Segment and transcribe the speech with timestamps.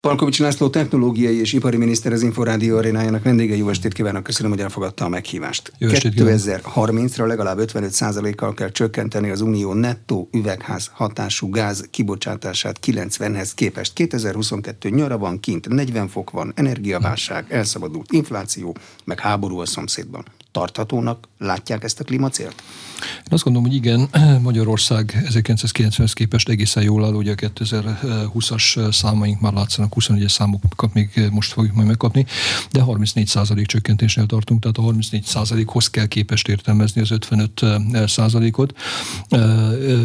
[0.00, 3.56] Palkovics László technológiai és ipari miniszter az Inforádió arénájának vendége.
[3.56, 5.72] Jó estét kívánok, köszönöm, hogy elfogadta a meghívást.
[5.80, 13.92] 2030-ra legalább 55%-kal kell csökkenteni az unió nettó üvegház hatású gáz kibocsátását 90-hez képest.
[13.92, 20.24] 2022 nyara van, kint 40 fok van, energiaválság, elszabadult infláció, meg háború a szomszédban.
[20.52, 22.62] Tarthatónak látják ezt a klímacélt?
[23.00, 24.08] Én azt gondolom, hogy igen,
[24.42, 31.28] Magyarország 1990-hez képest egészen jól áll, ugye a 2020-as számaink már látszanak, 21-es számokat még
[31.30, 32.26] most fogjuk majd megkapni,
[32.70, 38.78] de 34% csökkentésnél tartunk, tehát a 34%-hoz kell képest értelmezni az 55%-ot,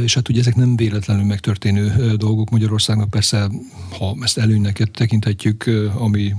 [0.04, 3.49] és hát ugye ezek nem véletlenül megtörténő dolgok Magyarországnak, persze,
[3.98, 6.35] ha ezt előnynek tekinthetjük, ami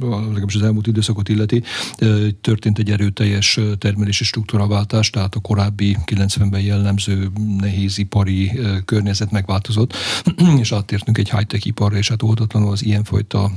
[0.00, 1.62] legalábbis az elmúlt időszakot illeti,
[2.40, 3.47] történt egy erőteljes
[3.78, 9.94] termelési struktúraváltás, tehát a korábbi 90-ben jellemző nehézipari környezet megváltozott,
[10.62, 13.50] és áttértünk egy high-tech iparra, és hát oldatlanul az ilyenfajta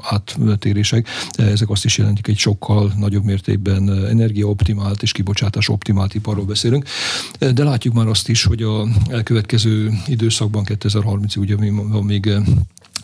[0.00, 6.84] áttérések, ezek azt is jelentik, egy sokkal nagyobb mértékben energiaoptimált és kibocsátás optimált iparról beszélünk.
[7.38, 12.30] De látjuk már azt is, hogy a elkövetkező időszakban 2030-ig ugye van még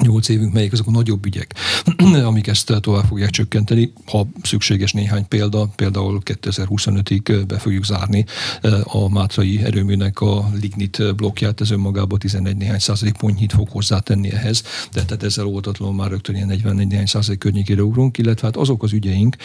[0.01, 1.55] 8 évünk, melyik azok a nagyobb ügyek,
[2.25, 3.93] amik ezt tovább fogják csökkenteni.
[4.07, 8.25] Ha szükséges néhány példa, például 2025-ig be fogjuk zárni
[8.83, 14.63] a Mátrai erőműnek a lignit blokkját, ez önmagában 11 néhány százalék pontnyit fog hozzátenni ehhez,
[14.93, 18.83] de tehát ezzel oldatlanul már rögtön ilyen 44 néhány százalék környékére ugrunk, illetve hát azok
[18.83, 19.37] az ügyeink,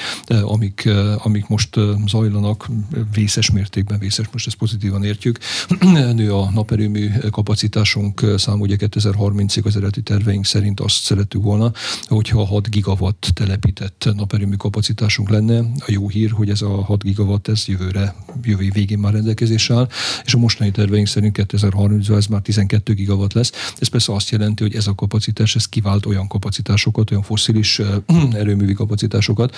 [0.41, 2.69] amik, amik most zajlanak
[3.13, 5.39] vészes mértékben, vészes, most ezt pozitívan értjük,
[6.15, 11.71] nő a naperőmű kapacitásunk szám, ugye 2030-ig az eredeti terveink szerint azt szerettük volna,
[12.03, 15.59] hogyha 6 gigawatt telepített naperőmű kapacitásunk lenne.
[15.59, 19.87] A jó hír, hogy ez a 6 gigawatt ez jövőre, jövő végén már rendelkezésre áll,
[20.25, 23.51] és a mostani terveink szerint 2030-ban ez már 12 gigawatt lesz.
[23.79, 27.81] Ez persze azt jelenti, hogy ez a kapacitás, ez kivált olyan kapacitásokat, olyan foszilis
[28.41, 29.55] erőművi kapacitásokat,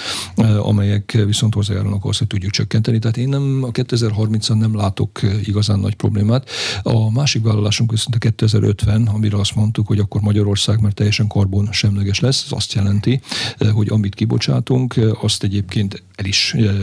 [0.59, 2.99] amelyek viszont hozzájárulnak ahhoz, hogy tudjuk csökkenteni.
[2.99, 6.49] Tehát én nem a 2030-an nem látok igazán nagy problémát.
[6.83, 11.27] A másik vállalásunk viszont a 2050, amire azt mondtuk, hogy akkor Magyarország Magyarország már teljesen
[11.27, 12.43] karbon semleges lesz.
[12.45, 13.21] Ez azt jelenti,
[13.57, 16.75] eh, hogy amit kibocsátunk, eh, azt egyébként el is eh,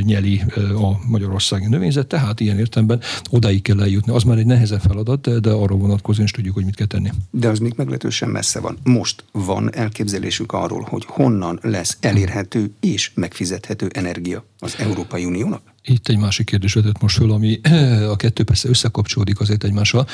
[0.00, 0.42] nyeli
[0.76, 4.12] a magyarországi növényzet, tehát ilyen értelemben odáig kell eljutni.
[4.12, 7.10] Az már egy nehezebb feladat, de arra vonatkozóan is tudjuk, hogy mit kell tenni.
[7.30, 8.78] De az még meglehetősen messze van.
[8.82, 15.73] Most van elképzelésük arról, hogy honnan lesz elérhető és megfizethető energia az Európai Uniónak?
[15.86, 17.60] Itt egy másik kérdés vetett most föl, ami
[18.14, 20.06] a kettő persze összekapcsolódik azért egymással.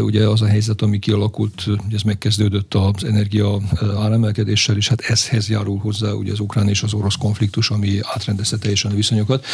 [0.00, 3.60] Ugye az a helyzet, ami kialakult, ez megkezdődött az energia
[3.96, 8.58] áremelkedéssel, és hát ezhez járul hozzá ugye az ukrán és az orosz konfliktus, ami átrendezte
[8.58, 9.46] teljesen a viszonyokat.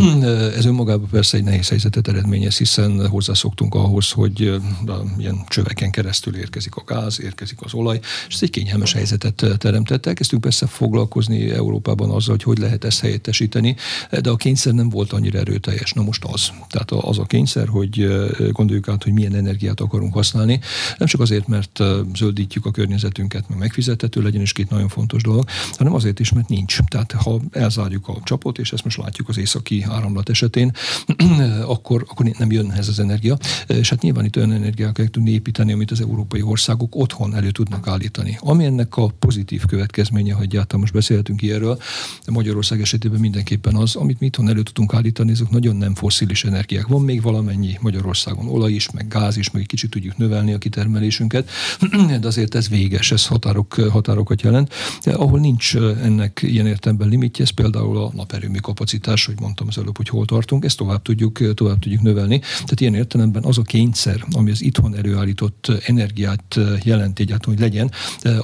[0.56, 4.40] Ez önmagában persze egy nehéz helyzetet eredményez, hiszen hozzászoktunk ahhoz, hogy
[5.18, 10.06] ilyen csöveken keresztül érkezik a gáz, érkezik az olaj, és ez egy kényelmes helyzetet teremtett.
[10.06, 13.76] Elkezdtünk persze foglalkozni Európában azzal, hogy hogy lehet ezt helyettesíteni,
[14.22, 15.92] de a kényszer nem volt annyira erőteljes.
[15.92, 16.50] Na most az.
[16.68, 18.08] Tehát az a kényszer, hogy
[18.50, 20.60] gondoljuk át, hogy milyen energiát akarunk használni.
[20.98, 21.82] Nem csak azért, mert
[22.14, 25.44] zöldítjük a környezetünket, meg megfizethető legyen, és két nagyon fontos dolog,
[25.76, 26.78] hanem azért is, mert nincs.
[26.88, 30.72] Tehát ha elzárjuk a csapot, és ezt most látjuk az északi áramlat esetén,
[31.74, 33.36] akkor, akkor nem jön ez az energia.
[33.66, 37.50] És hát nyilván itt olyan energiát kell tudni építeni, amit az európai országok otthon elő
[37.50, 38.38] tudnak állítani.
[38.40, 41.78] Ami ennek a pozitív következménye, hogy egyáltalán most beszélhetünk ilyenről,
[42.26, 46.86] Magyarország esetében mindenképpen az, amit mi itthon elő tudunk állítani, azok nagyon nem foszilis energiák.
[46.86, 50.58] Van még valamennyi Magyarországon olaj is, meg gáz is, meg egy kicsit tudjuk növelni a
[50.58, 51.50] kitermelésünket,
[52.20, 54.72] de azért ez véges, ez határok, határokat jelent.
[55.04, 59.78] De ahol nincs ennek ilyen értelemben limitje, ez például a naperőmű kapacitás, hogy mondtam az
[59.78, 62.38] előbb, hogy hol tartunk, ezt tovább tudjuk, tovább tudjuk növelni.
[62.38, 67.90] Tehát ilyen értelemben az a kényszer, ami az itthon előállított energiát jelent egyáltalán, hogy legyen,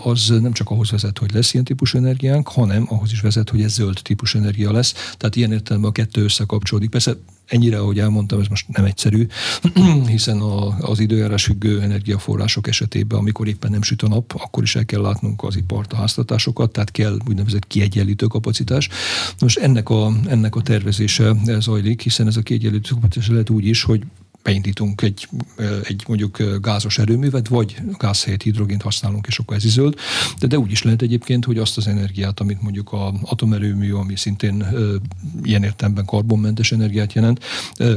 [0.02, 3.62] az nem csak ahhoz vezet, hogy lesz ilyen típusú energiánk, hanem ahhoz is vezet, hogy
[3.62, 4.92] ez zöld típusú energia lesz.
[5.16, 6.90] Tehát ilyen értelemben a kettő összekapcsolódik.
[6.90, 9.26] Persze ennyire, ahogy elmondtam, ez most nem egyszerű,
[10.06, 14.76] hiszen a, az időjárás függő energiaforrások esetében, amikor éppen nem süt a nap, akkor is
[14.76, 18.88] el kell látnunk az ipart, a háztatásokat, tehát kell úgynevezett kiegyenlítő kapacitás.
[19.40, 23.82] Most ennek a, ennek a tervezése zajlik, hiszen ez a kiegyenlítő kapacitás lehet úgy is,
[23.82, 24.02] hogy
[24.48, 25.28] beindítunk egy,
[25.82, 29.94] egy mondjuk gázos erőművet, vagy gáz helyett hidrogént használunk, és akkor ez is zöld.
[30.38, 34.16] De, de úgy is lehet egyébként, hogy azt az energiát, amit mondjuk a atomerőmű, ami
[34.16, 34.66] szintén
[35.42, 37.44] ilyen értelemben karbonmentes energiát jelent,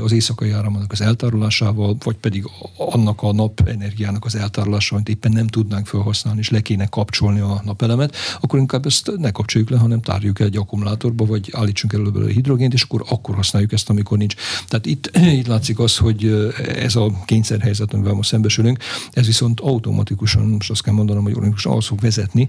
[0.03, 2.45] az éjszakai áramnak az eltárolásával, vagy pedig
[2.77, 7.39] annak a nap energiának az eltárolásával, amit éppen nem tudnánk felhasználni, és le kéne kapcsolni
[7.39, 12.11] a napelemet, akkor inkább ezt ne kapcsoljuk le, hanem tárjuk egy akkumulátorba, vagy állítsunk elő
[12.11, 14.35] belőle hidrogént, és akkor akkor használjuk ezt, amikor nincs.
[14.67, 16.40] Tehát itt, itt látszik az, hogy
[16.75, 18.79] ez a kényszerhelyzet, amivel most szembesülünk,
[19.11, 22.47] ez viszont automatikusan, most azt kell mondanom, hogy automatikusan az fog vezetni,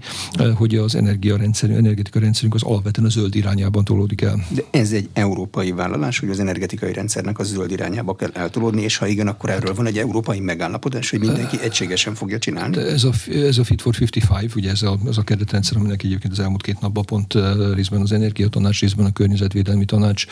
[0.55, 4.45] hogy az energiarendszerünk, energetika rendszerünk az alapvetően a zöld irányában tolódik el.
[4.49, 8.97] De ez egy európai vállalás, hogy az energetikai rendszernek a zöld irányába kell eltolódni, és
[8.97, 12.77] ha igen, akkor erről van egy európai megállapodás, hogy mindenki egységesen fogja csinálni.
[12.77, 16.33] Ez a, ez a Fit for 55, ugye ez a, az a keretrendszer, aminek egyébként
[16.33, 17.33] az elmúlt két napban pont
[17.73, 20.25] részben az energiatanács, részben a környezetvédelmi tanács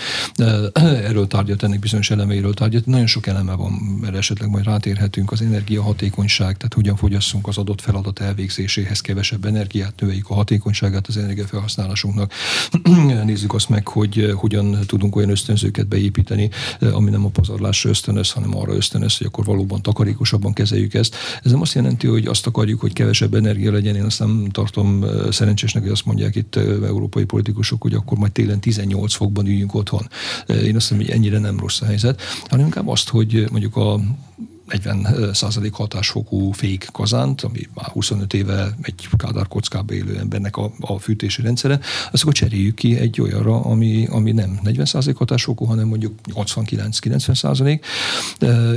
[1.09, 2.85] erről tárgyalt, ennek bizonyos elemeiről tárgyalt.
[2.85, 3.71] Nagyon sok eleme van,
[4.01, 9.93] mert esetleg majd rátérhetünk az energiahatékonyság, tehát hogyan fogyasszunk az adott feladat elvégzéséhez kevesebb energiát,
[9.99, 12.33] növeljük a hatékonyságát az energiafelhasználásunknak.
[13.25, 16.49] Nézzük azt meg, hogy hogyan tudunk olyan ösztönzőket beépíteni,
[16.91, 21.15] ami nem a pazarlásra ösztönöz, hanem arra ösztönöz, hogy akkor valóban takarékosabban kezeljük ezt.
[21.43, 23.95] Ez nem azt jelenti, hogy azt akarjuk, hogy kevesebb energia legyen.
[23.95, 28.59] Én azt nem tartom szerencsésnek, hogy azt mondják itt európai politikusok, hogy akkor majd télen
[28.59, 30.07] 18 fokban üljünk otthon.
[30.47, 33.99] Én azt mondom, hogy ennyire nem rossz a helyzet, hanem inkább azt, hogy mondjuk a
[34.71, 40.71] 40 százalék hatásfokú fék kazánt, ami már 25 éve egy kádár kockába élő embernek a,
[40.79, 41.79] a fűtési rendszere,
[42.11, 47.35] azt akkor cseréljük ki egy olyanra, ami, ami nem 40 százalék hatásfokú, hanem mondjuk 89-90
[47.35, 47.85] százalék,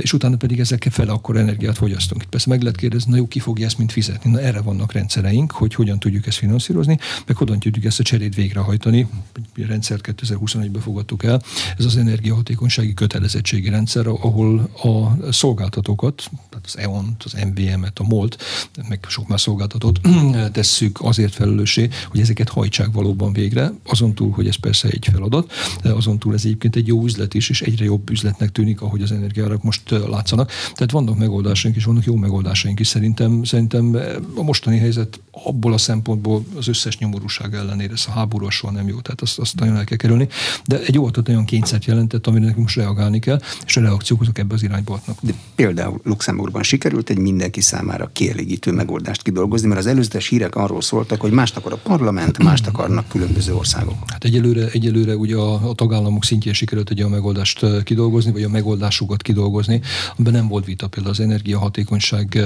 [0.01, 2.21] és utána pedig ezekkel fele akkor energiát fogyasztunk.
[2.21, 4.31] Itt persze meg lehet kérdezni, na jó, ki fogja ezt mind fizetni?
[4.31, 8.35] Na erre vannak rendszereink, hogy hogyan tudjuk ezt finanszírozni, meg hogyan tudjuk ezt a cserét
[8.35, 9.07] végrehajtani.
[9.33, 11.41] A rendszert 2021-ben fogadtuk el.
[11.77, 18.03] Ez az energiahatékonysági kötelezettségi rendszer, ahol a szolgáltató szolgáltatókat, tehát az EON-t, az MVM-et, a
[18.03, 18.43] MOLT,
[18.89, 19.99] meg sok más szolgáltatót
[20.51, 25.51] tesszük azért felelőssé, hogy ezeket hajtsák valóban végre, azon túl, hogy ez persze egy feladat,
[25.83, 29.11] azon túl ez egyébként egy jó üzlet is, és egyre jobb üzletnek tűnik, ahogy az
[29.11, 30.51] energiárak most látszanak.
[30.73, 32.87] Tehát vannak megoldásaink is, vannak jó megoldásaink is.
[32.87, 33.97] Szerintem, szerintem
[34.35, 38.87] a mostani helyzet abból a szempontból az összes nyomorúság ellenére, ez a háború soha nem
[38.87, 40.27] jó, tehát azt, azt nagyon el kell kerülni.
[40.65, 44.37] De egy jó olyan kényszert jelentett, amire nekünk most reagálni kell, és a reakciók azok
[44.37, 45.17] ebbe az irányba adnak.
[45.21, 50.81] De például Luxemburgban sikerült egy mindenki számára kielégítő megoldást kidolgozni, mert az előzetes hírek arról
[50.81, 53.95] szóltak, hogy mást akar a parlament, mást akarnak különböző országok.
[54.07, 58.49] Hát egyelőre, egyelőre ugye a, a tagállamok szintjén sikerült egy olyan megoldást kidolgozni, vagy a
[58.49, 59.81] megoldásukat kidolgozni,
[60.15, 60.87] amiben nem volt vita.
[60.87, 62.39] Például az energiahatékonyság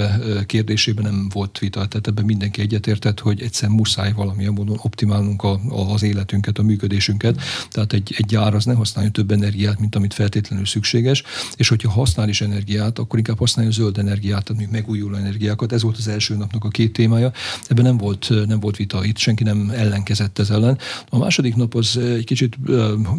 [0.46, 5.60] kérdésében nem volt vita, tehát ebben mindenki egyetértett, hogy egyszer muszáj valamilyen módon optimálnunk a,
[5.70, 7.42] a, az életünket, a működésünket.
[7.70, 11.24] Tehát egy, egy gyár az ne használja több energiát, mint amit feltétlenül szükséges,
[11.56, 15.72] és hogyha használ is energiát, akkor inkább használja a zöld energiát, tehát megújuló energiákat.
[15.72, 17.32] Ez volt az első napnak a két témája.
[17.68, 20.78] Ebben nem volt, nem volt vita, itt senki nem ellenkezett ez ellen.
[21.10, 22.58] A második nap az egy kicsit,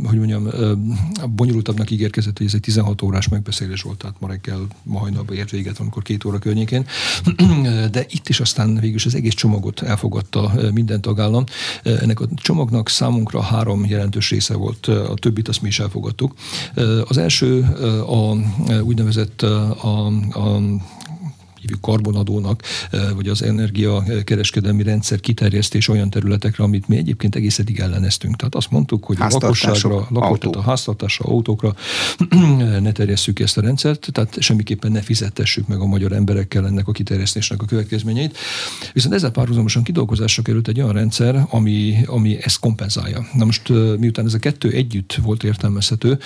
[0.04, 0.48] hogy mondjam,
[1.28, 5.50] bonyolultabbnak ígérkezett, hogy ez egy 16 órás megbeszélés volt, tehát ma reggel, ma hajnalban ért
[5.50, 6.86] véget, amikor két óra környékén.
[7.90, 11.44] De itt is aztán végül az egész csomagot elfogadta minden tagállam.
[11.82, 16.34] Ennek a csomagnak számunkra három jelentős része volt, a többit azt mi is elfogadtuk.
[17.04, 17.62] Az első
[18.06, 18.36] a
[18.82, 19.46] úgynevezett
[19.82, 20.80] a, a
[21.60, 22.62] hívjuk karbonadónak,
[23.14, 28.36] vagy az energiakereskedelmi rendszer kiterjesztés olyan területekre, amit mi egyébként egész eddig elleneztünk.
[28.36, 31.74] Tehát azt mondtuk, hogy a lakosságra, lakosságra, a háztartásra, autókra
[32.80, 36.92] ne terjesszük ezt a rendszert, tehát semmiképpen ne fizettessük meg a magyar emberekkel ennek a
[36.92, 38.38] kiterjesztésnek a következményeit.
[38.92, 43.26] Viszont ezzel párhuzamosan kidolgozásra került egy olyan rendszer, ami, ami ezt kompenzálja.
[43.32, 43.68] Na most
[43.98, 46.18] miután ez a kettő együtt volt értelmezhető,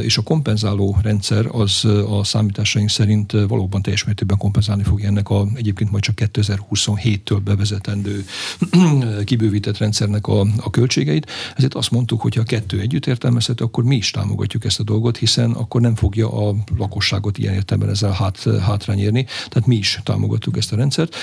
[0.00, 5.28] és a kompenzáló rendszer az a számításaink szerint valóban teljes mértékben kompenzál kompenzálni fogja ennek
[5.28, 8.24] a egyébként majd csak 2027-től bevezetendő
[9.24, 11.30] kibővített rendszernek a, a költségeit.
[11.56, 14.82] Ezért azt mondtuk, hogy ha a kettő együtt értelmezhető, akkor mi is támogatjuk ezt a
[14.82, 19.24] dolgot, hiszen akkor nem fogja a lakosságot ilyen értelemben ezzel hát, hátrány érni.
[19.24, 21.16] Tehát mi is támogattuk ezt a rendszert.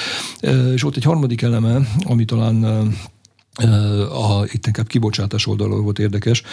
[0.74, 2.93] És volt egy harmadik eleme, ami talán
[3.55, 6.43] a, itt inkább kibocsátás oldalról volt érdekes,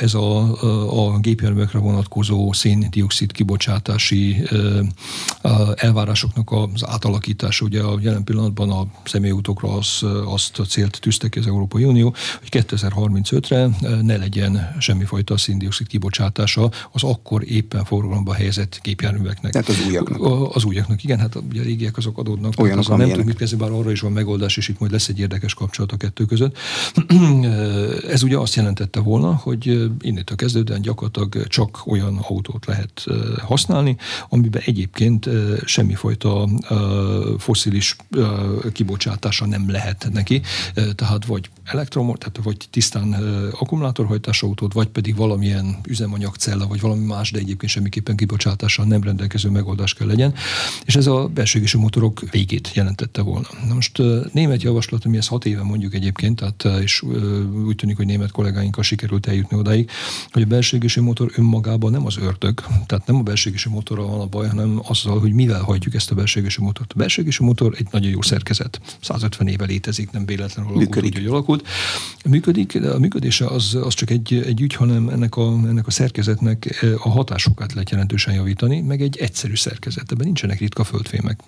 [0.00, 4.42] ez a, a gépjárművekre vonatkozó széndiokszid kibocsátási
[5.74, 7.64] elvárásoknak az átalakítása.
[7.64, 12.14] Ugye a jelen pillanatban a személyautókra az, azt a célt tűzte ki az Európai Unió,
[12.38, 13.68] hogy 2035-re
[14.02, 19.52] ne legyen semmifajta széndiokszid kibocsátása az akkor éppen forgalomba helyezett gépjárműveknek.
[19.52, 20.54] Tehát az újaknak.
[20.54, 22.52] Az újaknak, igen, hát ugye a régiek azok adódnak.
[22.56, 25.08] Olyanok, azok nem tudom mit kezdeni, bár arra is van megoldás, és itt majd lesz
[25.08, 26.56] egy érdekes kapcsolat a kettő között.
[28.14, 33.04] Ez ugye azt jelentette volna, hogy innentől kezdődően gyakorlatilag csak olyan autót lehet
[33.42, 33.96] használni,
[34.28, 35.28] amiben egyébként
[35.64, 36.48] semmifajta
[37.38, 37.96] foszilis
[38.72, 40.40] kibocsátása nem lehet neki,
[40.94, 43.12] tehát vagy elektromos, tehát vagy tisztán
[43.52, 49.50] akkumulátorhajtás autót, vagy pedig valamilyen üzemanyagcella, vagy valami más, de egyébként semmiképpen kibocsátással nem rendelkező
[49.50, 50.34] megoldás kell legyen.
[50.84, 53.48] És ez a belső motorok végét jelentette volna.
[53.66, 57.02] Na most német javaslat, ami ezt hat éve mondjuk egyébként egyébként, tehát és
[57.66, 59.90] úgy tűnik, hogy német kollégáinkkal sikerült eljutni odáig,
[60.30, 64.26] hogy a belső motor önmagában nem az ördög, tehát nem a belső motorra van a
[64.26, 66.92] baj, hanem azzal, hogy mivel hajtjuk ezt a belső motort.
[66.92, 68.80] A belső motor egy nagyon jó szerkezet.
[69.00, 71.16] 150 éve létezik, nem véletlenül alakult, működik.
[71.16, 71.66] Úgy, hogy alakult.
[72.24, 75.90] Működik, de a működése az, az csak egy, egy ügy, hanem ennek a, ennek a
[75.90, 80.12] szerkezetnek a hatásokat lehet jelentősen javítani, meg egy egyszerű szerkezet.
[80.12, 81.40] Ebben nincsenek ritka földfémek,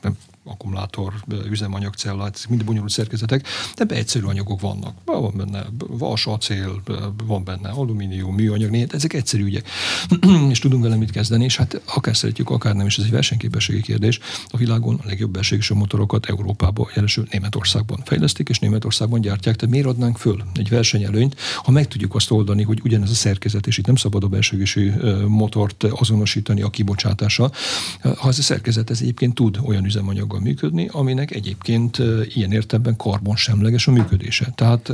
[0.44, 1.12] akkumulátor,
[1.50, 4.94] üzemanyagcella, ez mind bonyolult szerkezetek, de egyszerű anyagok vannak.
[5.04, 6.82] Van benne vas, acél,
[7.24, 9.68] van benne alumínium, műanyag, négy, ezek egyszerű ügyek.
[10.50, 13.80] és tudunk vele mit kezdeni, és hát akár szeretjük, akár nem, és ez egy versenyképességi
[13.80, 14.18] kérdés.
[14.48, 19.56] A világon a legjobb belségű motorokat Európában, jelesül Németországban fejlesztik, és Németországban gyártják.
[19.56, 23.66] Tehát miért adnánk föl egy versenyelőnyt, ha meg tudjuk azt oldani, hogy ugyanez a szerkezet,
[23.66, 24.92] és itt nem szabad a belsőgésű
[25.26, 27.50] motort azonosítani a kibocsátása,
[28.00, 29.84] ha ez a szerkezet ez egyébként tud olyan
[30.30, 31.98] üzemanyaggal működni, aminek egyébként
[32.34, 34.52] ilyen értelemben karbonsemleges a működése.
[34.54, 34.92] Tehát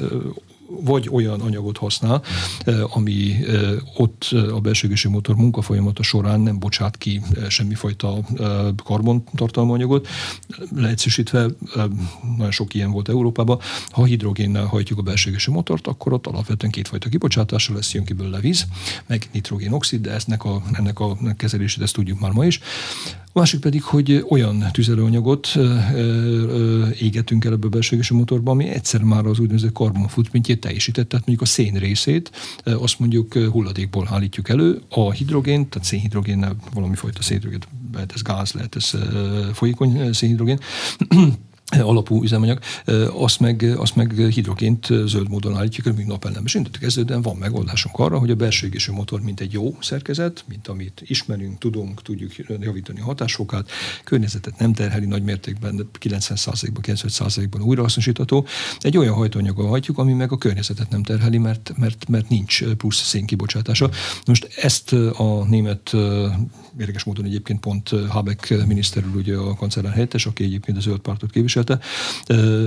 [0.81, 2.23] vagy olyan anyagot használ,
[2.89, 3.35] ami
[3.97, 8.19] ott a belsőgési motor munkafolyamata során nem bocsát ki semmifajta
[8.85, 10.09] karbontartalmú anyagot.
[10.75, 11.47] Leegyszerűsítve,
[12.37, 13.59] nagyon sok ilyen volt Európában,
[13.91, 18.41] ha hidrogénnel hajtjuk a belsőgési motort, akkor ott alapvetően kétfajta kibocsátása lesz, jön ki belőle
[18.41, 18.67] víz,
[19.07, 22.61] meg nitrogénoxid, de ennek a, ennek a kezelését ezt tudjuk már ma is.
[23.33, 25.59] A másik pedig, hogy olyan tüzelőanyagot
[27.01, 30.09] égetünk el ebből a belsőgési motorba, ami egyszer már az úgynevezett karbon
[30.67, 32.31] teljesített, tehát mondjuk a szén részét,
[32.65, 37.61] azt mondjuk hulladékból állítjuk elő, a hidrogén, tehát szénhidrogénnel valami fajta szénhidrogén,
[37.93, 38.93] lehet ez gáz, lehet ez
[39.53, 40.59] folyékony szénhidrogén,
[41.67, 42.59] alapú üzemanyag,
[43.13, 48.19] azt meg, azt meg hidrogént zöld módon állítjuk, még napellemes indítjuk kezdődően van megoldásunk arra,
[48.19, 53.01] hogy a belső égésű motor, mint egy jó szerkezet, mint amit ismerünk, tudunk, tudjuk javítani
[53.01, 53.71] a hatásfokát,
[54.05, 58.47] környezetet nem terheli nagy mértékben, de 90%-ban, 95%-ban újrahasznosítható.
[58.81, 63.03] Egy olyan hajtóanyaggal hajtjuk, ami meg a környezetet nem terheli, mert, mert, mert nincs plusz
[63.03, 63.91] szénkibocsátása.
[64.27, 65.95] Most ezt a német
[66.79, 70.99] érdekes módon egyébként pont Habeck miniszter úr, ugye a kancellár helyettes, aki egyébként a zöld
[70.99, 71.79] pártot képviselte,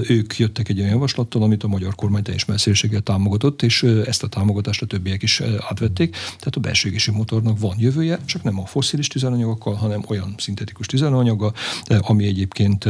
[0.08, 4.28] ők jöttek egy olyan javaslattal, amit a magyar kormány teljes messzélséggel támogatott, és ezt a
[4.28, 6.12] támogatást a többiek is átvették.
[6.12, 11.54] Tehát a belső motornak van jövője, csak nem a fosszilis tüzelőanyagokkal, hanem olyan szintetikus tüzelőanyaggal,
[12.00, 12.86] ami egyébként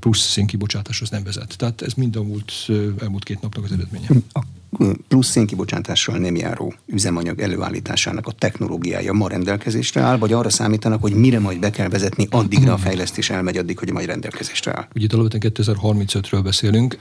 [0.00, 1.56] plusz szénkibocsátáshoz nem vezet.
[1.56, 2.52] Tehát ez mind a múlt,
[3.00, 4.08] elmúlt két napnak az eredménye.
[4.32, 4.40] A
[5.08, 11.12] plusz szénkibocsátással nem járó üzemanyag előállításának a technológiája ma rendelkezésre áll, vagy arra számítanak, hogy
[11.12, 14.86] mire majd be kell vezetni, addigra a fejlesztés elmegy, addig, hogy majd rendelkezésre áll?
[14.94, 16.96] Ugye alapvetően 2035-ről beszélünk.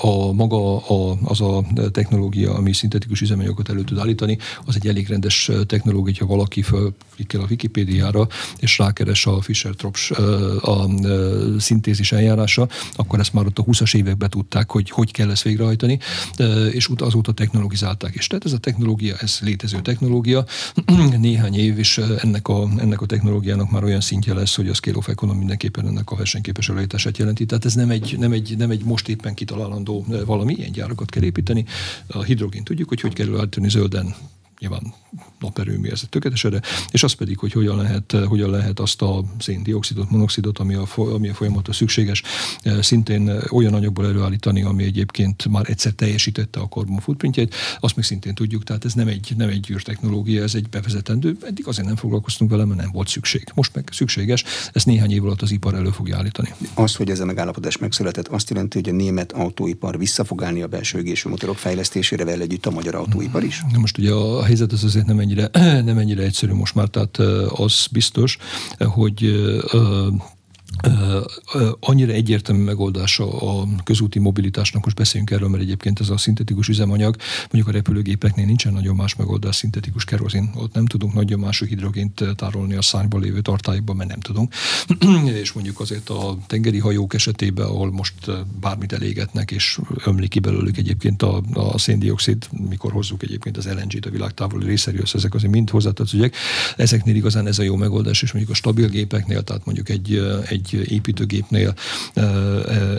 [0.00, 5.08] A maga a, az a technológia, ami szintetikus üzemanyagokat elő tud állítani, az egy elég
[5.08, 8.26] rendes technológia, ha valaki fölklikkel a Wikipédiára,
[8.58, 10.20] és rákeres a Fischer-Tropsch
[10.62, 10.88] a
[11.58, 15.98] szintézis eljárása, akkor ezt már ott a 20-as években tudták, hogy hogy kell ezt végrehajtani,
[16.70, 18.26] és az azóta technologizálták is.
[18.26, 20.44] Tehát ez a technológia, ez létező technológia.
[21.20, 24.96] Néhány év, és ennek a, ennek a technológiának már olyan szintje lesz, hogy a scale
[24.96, 27.46] of economy mindenképpen ennek a versenyképes előállítását jelenti.
[27.46, 31.22] Tehát ez nem egy, nem, egy, nem egy most éppen kitalálandó valami, ilyen gyárakat kell
[31.22, 31.64] építeni.
[32.06, 34.14] A hidrogén tudjuk, hogy hogy kell állítani zölden
[34.58, 34.94] nyilván
[35.44, 36.60] naperőmű, ez tökéletes erre,
[36.90, 41.28] és az pedig, hogy hogyan lehet, hogyan lehet azt a széndiokszidot, monoxidot, ami a, ami
[41.28, 42.22] a folyamatos szükséges,
[42.62, 48.04] e, szintén olyan anyagból előállítani, ami egyébként már egyszer teljesítette a carbon footprintjét, azt még
[48.04, 51.96] szintén tudjuk, tehát ez nem egy, nem egy űrtechnológia, ez egy bevezetendő, eddig azért nem
[51.96, 53.48] foglalkoztunk vele, mert nem volt szükség.
[53.54, 56.54] Most meg szükséges, ezt néhány év alatt az ipar elő fogja állítani.
[56.74, 60.62] Az, hogy ez a megállapodás megszületett, azt jelenti, hogy a német autóipar vissza fog állni
[60.62, 63.62] a belső égésű motorok fejlesztésére vele együtt a magyar autóipar is?
[63.72, 67.18] Na most ugye a helyzet az azért nem ennyire, nem ennyire egyszerű most már, tehát
[67.48, 68.38] az biztos,
[68.78, 69.34] hogy
[71.80, 77.16] annyira egyértelmű megoldása a közúti mobilitásnak, most beszéljünk erről, mert egyébként ez a szintetikus üzemanyag,
[77.50, 82.24] mondjuk a repülőgépeknél nincsen nagyon más megoldás, szintetikus kerozin, ott nem tudunk nagyon mások hidrogént
[82.36, 84.54] tárolni a szárnyban lévő tartályokban, mert nem tudunk.
[85.42, 88.14] és mondjuk azért a tengeri hajók esetében, ahol most
[88.60, 94.06] bármit elégetnek, és ömlik ki belőlük egyébként a, a széndiokszid, mikor hozzuk egyébként az LNG-t
[94.06, 96.30] a világ távoli részéről, ezek azért mind hozzátartozók.
[96.76, 100.73] Ezeknél igazán ez a jó megoldás, és mondjuk a stabil gépeknél, tehát mondjuk egy, egy
[100.82, 101.74] építőgépnél,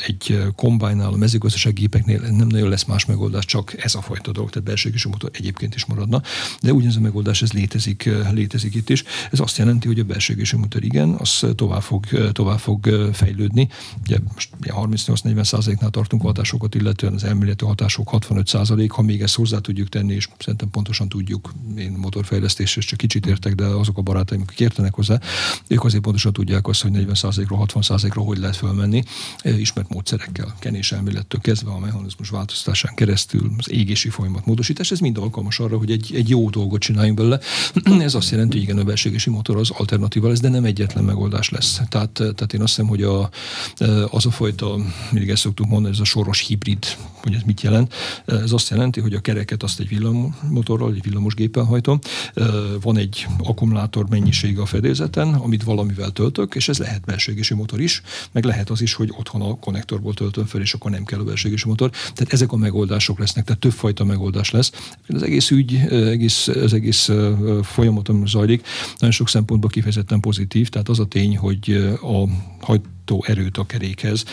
[0.08, 4.50] egy kombájnál, a mezőgazdasági gépeknél nem nagyon lesz más megoldás, csak ez a fajta dolog,
[4.50, 6.22] tehát belső motor egyébként is maradna,
[6.62, 9.04] de ugyanez a megoldás ez létezik, létezik itt is.
[9.32, 13.68] Ez azt jelenti, hogy a belső motor igen, az tovább fog, tovább fog fejlődni.
[14.04, 19.22] Ugye most 38-40 százaléknál tartunk a hatásokat, illetően az elméleti hatások 65 százalék, ha még
[19.22, 23.98] ezt hozzá tudjuk tenni, és szerintem pontosan tudjuk, én motorfejlesztésre csak kicsit értek, de azok
[23.98, 25.20] a barátaim, akik értenek hozzá,
[25.68, 29.04] ők azért pontosan tudják azt, hogy 40 százalékról 50-60%-ra hogy lehet fölmenni,
[29.44, 35.18] ismert módszerekkel, kenés elmélettől kezdve a mechanizmus változtatásán keresztül, az égési folyamat módosítás, ez mind
[35.18, 37.40] alkalmas arra, hogy egy, egy jó dolgot csináljunk belőle.
[38.00, 41.50] ez azt jelenti, hogy igen, a belségési motor az alternatíva lesz, de nem egyetlen megoldás
[41.50, 41.82] lesz.
[41.90, 43.30] Tehát, tehát én azt hiszem, hogy a,
[44.10, 44.78] az a fajta,
[45.12, 46.86] mindig ezt szoktuk mondani, ez a soros hibrid,
[47.26, 47.94] hogy ez mit jelent.
[48.26, 52.00] Ez azt jelenti, hogy a kereket azt egy villammotorral, egy villamosgéppel hajtom,
[52.82, 57.06] van egy akkumulátor mennyisége a fedélzeten, amit valamivel töltök, és ez lehet
[57.46, 60.92] belségési motor is, meg lehet az is, hogy otthon a konnektorból töltöm fel, és akkor
[60.92, 61.90] nem kell a belségési motor.
[61.90, 64.72] Tehát ezek a megoldások lesznek, tehát többfajta megoldás lesz.
[65.08, 67.10] Az egész ügy, egész, az egész
[67.64, 72.76] folyamat, ami zajlik, nagyon sok szempontból kifejezetten pozitív, tehát az a tény, hogy a
[73.06, 74.24] hajtó erőt a kerékhez,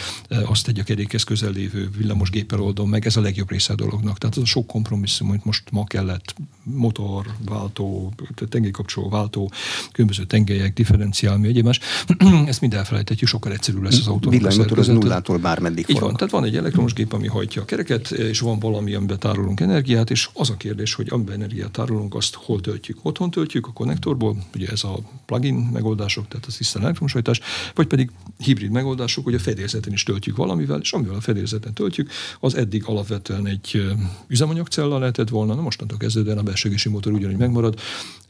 [0.44, 4.18] azt egy a kerékhez közel lévő villamosgéppel oldom meg, ez a legjobb része a dolognak.
[4.18, 8.12] Tehát az a sok kompromisszum, hogy most ma kellett motor, váltó,
[8.48, 9.52] tengelykapcsoló, váltó,
[9.92, 11.80] különböző tengelyek, differenciál, mi egyéb más,
[12.46, 14.30] ezt mind elfelejthetjük, sokkal egyszerűbb lesz az autó.
[14.30, 18.10] Villanymotor az nullától bármeddig Így van, tehát van egy elektromos gép, ami hajtja a kereket,
[18.10, 22.34] és van valami, amiben tárolunk energiát, és az a kérdés, hogy amiben energiát tárolunk, azt
[22.34, 22.98] hol töltjük.
[23.02, 27.40] Otthon töltjük a konnektorból, ugye ez a plugin megoldások, tehát az tisztán elektromos hajtás,
[27.74, 32.10] vagy pedig hibrid megoldások, hogy a fedélzeten is töltjük valamivel, és amivel a fedélzeten töltjük,
[32.40, 33.92] az eddig alapvetően egy
[34.26, 37.80] üzemanyagcella lehetett volna, na mostantól kezdődően a belségési motor ugyanúgy megmarad,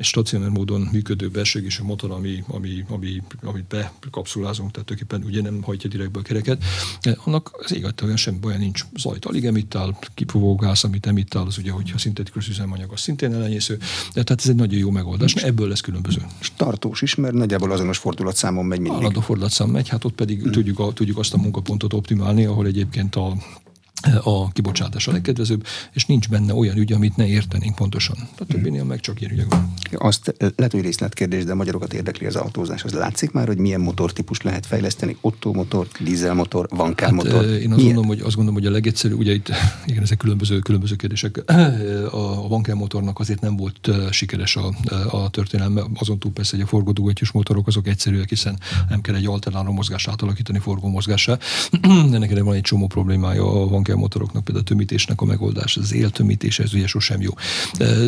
[0.02, 5.90] stacionár módon működő belségési motor, ami, ami, ami, amit bekapszulázunk, tehát tulajdonképpen ugye nem hajtja
[5.90, 6.64] direktbe a kereket,
[7.24, 8.84] annak az égetően semmi baj nincs.
[8.96, 13.78] Zajt alig emittál, kipufogó gáz, amit emittál, az ugye, hogyha szintetikus üzemanyag, az szintén elenyésző,
[14.14, 16.22] de tehát ez egy nagyon jó megoldás, mert ebből lesz különböző.
[16.56, 18.98] Tartós is, mert nagyjából azonos fordulatszámon megy mindig.
[18.98, 20.52] Állandó fordulatszám megy, hát ott pedig hmm.
[20.52, 23.36] tudjuk, a, tudjuk azt a munkapontot optimálni, ahol egyébként a
[24.22, 28.16] a kibocsátás a legkedvezőbb, és nincs benne olyan ügy, amit ne értenénk pontosan.
[28.38, 29.72] A többinél meg csak ilyen ügyek van.
[29.92, 32.84] Azt lehet, hogy részletkérdés, de a magyarokat érdekli az autózás.
[32.84, 35.16] Az látszik már, hogy milyen motortípus lehet fejleszteni?
[35.20, 37.44] Otto motor, dízelmotor, vankármotor?
[37.44, 39.48] Hát, én azt gondolom, hogy, azt gondolom, hogy a legegyszerűbb, ugye itt
[39.86, 41.42] igen, ezek különböző, különböző kérdések.
[42.12, 44.74] A, a vankármotornak azért nem volt sikeres a,
[45.10, 49.26] a történelme, azon túl persze, hogy a forgódugattyús motorok azok egyszerűek, hiszen nem kell egy
[49.26, 51.38] alternáló mozgást átalakítani forgó mozgássá.
[52.12, 56.58] Ennek van egy csomó problémája a vankár motoroknak, például a tömítésnek a megoldás, az éltömítés,
[56.58, 57.30] ez ugye sosem jó.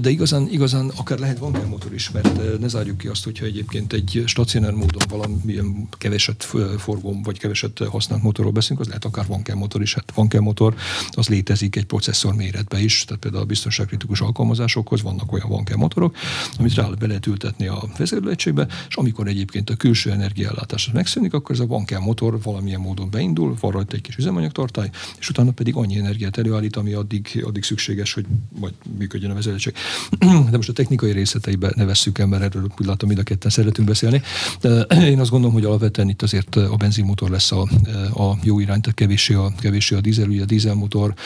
[0.00, 4.22] De igazán, igazán akár lehet motor is, mert ne zárjuk ki azt, hogyha egyébként egy
[4.26, 6.42] stacionár módon valamilyen keveset
[6.78, 9.94] forgó vagy keveset használt motorról beszélünk, az lehet akár motor is.
[9.94, 10.74] Hát motor
[11.10, 16.16] az létezik egy processzor méretbe is, tehát például a biztonságkritikus alkalmazásokhoz vannak olyan motorok,
[16.58, 21.54] amit rá be lehet ültetni a vezérlőegységbe, és amikor egyébként a külső energiállátás megszűnik, akkor
[21.54, 21.66] ez a
[22.00, 26.76] motor valamilyen módon beindul, van rajta egy kis üzemanyagtartály, és utána pedig annyi energiát előállít,
[26.76, 28.24] ami addig, addig szükséges, hogy
[28.60, 29.74] majd működjön a vezetésség.
[30.50, 33.50] De most a technikai részleteibe ne vesszük el, mert erről úgy látom, mind a ketten
[33.50, 34.22] szeretünk beszélni.
[34.60, 34.80] De
[35.12, 37.68] én azt gondolom, hogy alapvetően itt azért a benzinmotor lesz a,
[38.14, 41.18] a jó irány, tehát kevéssé a, kevéssé a dízel, ugye a dízelmotornak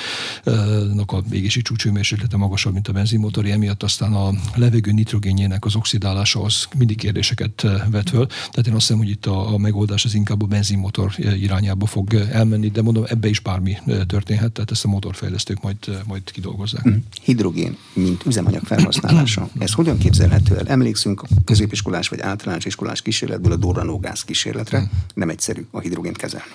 [1.12, 6.66] a égési csúcsőmérséklete magasabb, mint a benzinmotor, emiatt aztán a levegő nitrogénjének az oxidálása az
[6.78, 8.26] mindig kérdéseket vet föl.
[8.26, 12.14] Tehát én azt hiszem, hogy itt a, a megoldás az inkább a benzinmotor irányába fog
[12.14, 16.88] elmenni, de mondom, ebbe is bármi történt történhet, tehát ezt a motorfejlesztők majd, majd kidolgozzák.
[16.88, 16.96] Mm.
[17.22, 19.48] Hidrogén, mint üzemanyag felhasználása.
[19.59, 20.66] Ez hogyan képzelhető el?
[20.66, 24.81] Emlékszünk a középiskolás vagy általános iskolás kísérletből a Doranógáz kísérletre.
[24.81, 24.85] Mm.
[25.14, 26.53] Nem egyszerű a hidrogént kezelni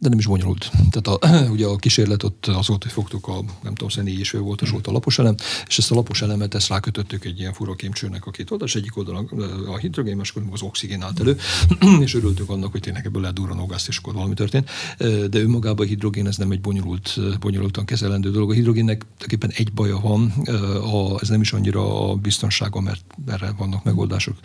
[0.00, 0.70] de nem is bonyolult.
[0.90, 4.30] Tehát a, ugye a kísérlet ott az volt, hogy fogtuk a, nem tudom, négy és
[4.30, 5.34] fél volt, volt a lapos elem,
[5.66, 8.74] és ezt a lapos elemet ezt rákötöttük egy ilyen fura kémcsőnek a két oldal, és
[8.74, 9.28] egyik oldalon
[9.66, 11.36] a hidrogén, máskor az oxigén állt elő,
[12.04, 14.70] és örültünk annak, hogy tényleg ebből lehet durran és akkor valami történt.
[15.30, 18.50] De önmagában a hidrogén ez nem egy bonyolult, bonyolultan kezelendő dolog.
[18.50, 20.30] A hidrogénnek tulajdonképpen egy baja van,
[20.92, 24.36] a, ez nem is annyira a biztonsága, mert erre vannak megoldások,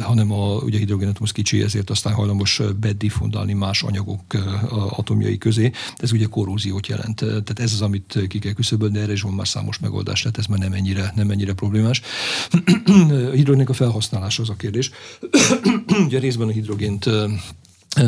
[0.00, 4.22] hanem a, ugye a hidrogénatom kicsi, ezért aztán hajlamos bedifundálni más anyagok
[5.00, 7.16] atomjai közé, ez ugye korróziót jelent.
[7.16, 10.46] Tehát ez az, amit ki kell küszöbölni, erre is van már számos megoldás, tehát ez
[10.46, 12.00] már nem ennyire, nem ennyire problémás.
[13.30, 14.90] a hidrogénnek a felhasználása az a kérdés.
[16.06, 17.08] ugye részben a hidrogént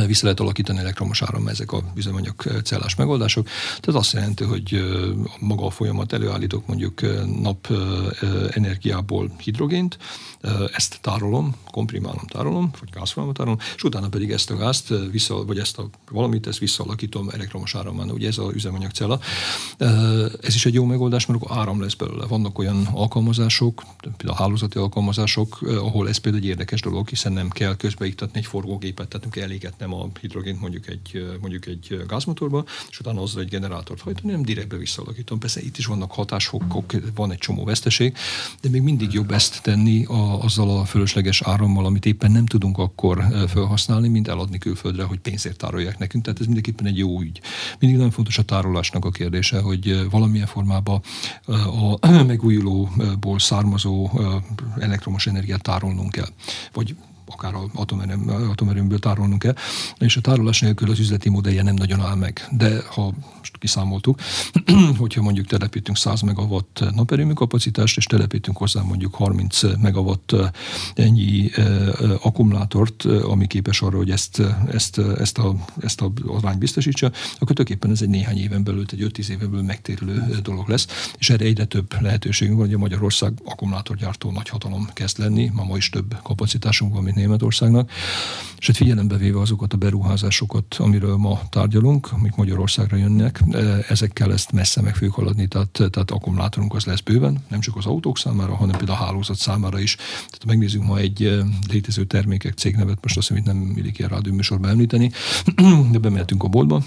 [0.06, 3.48] vissza lehet alakítani elektromos áram, ezek a üzemanyag cellás megoldások.
[3.80, 4.84] Tehát azt jelenti, hogy
[5.38, 7.00] maga a folyamat előállítok mondjuk
[7.42, 7.72] nap
[8.50, 9.98] energiából hidrogént,
[10.72, 15.58] ezt tárolom, komprimálom, tárolom, vagy gázfolyamat tárolom, és utána pedig ezt a gázt, vissza, vagy
[15.58, 18.10] ezt a valamit, ezt visszaalakítom elektromos áramban.
[18.10, 19.20] Ugye ez az üzemanyagcella.
[20.42, 22.26] Ez is egy jó megoldás, mert akkor áram lesz belőle.
[22.26, 23.82] Vannak olyan alkalmazások,
[24.16, 29.08] például hálózati alkalmazások, ahol ez például egy érdekes dolog, hiszen nem kell közbeiktatni egy forgógépet,
[29.08, 33.22] tehát nem kell eléget helyett nem a hidrogént mondjuk egy, mondjuk egy gázmotorba, és utána
[33.22, 35.38] azzal egy generátort hajtani, hanem direktbe visszalakítom.
[35.38, 38.16] Persze itt is vannak hatásfokok, van egy csomó veszteség,
[38.60, 42.78] de még mindig jobb ezt tenni a, azzal a fölösleges árammal, amit éppen nem tudunk
[42.78, 46.24] akkor felhasználni, mint eladni külföldre, hogy pénzért tárolják nekünk.
[46.24, 47.40] Tehát ez mindenképpen egy jó ügy.
[47.78, 51.00] Mindig nagyon fontos a tárolásnak a kérdése, hogy valamilyen formában
[52.00, 54.10] a megújulóból származó
[54.78, 56.28] elektromos energiát tárolnunk kell.
[56.72, 59.54] Vagy akár atomerőm, atomerőmből tárolnunk kell,
[59.98, 62.46] és a tárolás nélkül az üzleti modellje nem nagyon áll meg.
[62.50, 64.20] De ha most kiszámoltuk,
[65.02, 70.36] hogyha mondjuk telepítünk 100 megawatt naperőmű kapacitást, és telepítünk hozzá mondjuk 30 megawatt
[70.94, 71.50] ennyi
[72.22, 77.90] akkumulátort, ami képes arra, hogy ezt, ezt, ezt, a, ezt a arányt biztosítsa, akkor tulajdonképpen
[77.90, 80.86] ez egy néhány éven belül, egy 5-10 éven belül megtérülő dolog lesz,
[81.18, 85.76] és erre egyre több lehetőségünk van, hogy a Magyarország akkumulátorgyártó nagyhatalom kezd lenni, ma, ma
[85.76, 87.90] is több kapacitásunk van, mint Németországnak,
[88.58, 94.32] és hát figyelembe véve azokat a beruházásokat, amiről ma tárgyalunk, amik Magyarországra jönnek, e, ezekkel
[94.32, 98.18] ezt messze meg fogjuk haladni, tehát, tehát akkumulátorunk az lesz bőven, nem csak az autók
[98.18, 99.94] számára, hanem például a hálózat számára is.
[100.16, 105.10] Tehát megnézzük ma egy létező termékek cégnevet, most azt hiszem, nem illik ilyen rádióműsorban említeni,
[105.92, 106.82] de bemehetünk a boltba,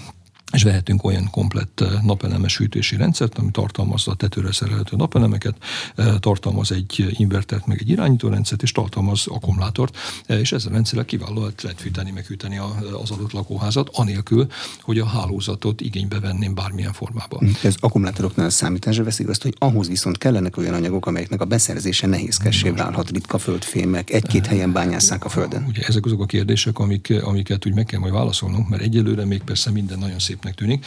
[0.52, 5.56] és vehetünk olyan komplett eh, napelemes hűtési rendszert, ami tartalmazza a tetőre szerelhető napelemeket,
[5.94, 11.04] eh, tartalmaz egy invertert, meg egy irányító rendszert, és tartalmaz akkumulátort, eh, és ezzel rendszerrel
[11.04, 12.58] kiválóan lehet fűteni, meg hűteni
[13.02, 14.46] az adott lakóházat, anélkül,
[14.80, 17.38] hogy a hálózatot igénybe venném bármilyen formában.
[17.38, 22.06] Hm, ez akkumulátoroknál számításra veszik azt, hogy ahhoz viszont kellenek olyan anyagok, amelyeknek a beszerzése
[22.06, 25.64] nehézkessé válhat, ritka földfémek, egy-két helyen bányásszák a földön.
[25.68, 29.42] Ugye ezek azok a kérdések, amik, amiket úgy meg kell majd válaszolnunk, mert egyelőre még
[29.42, 30.84] persze minden nagyon szép szépnek tűnik,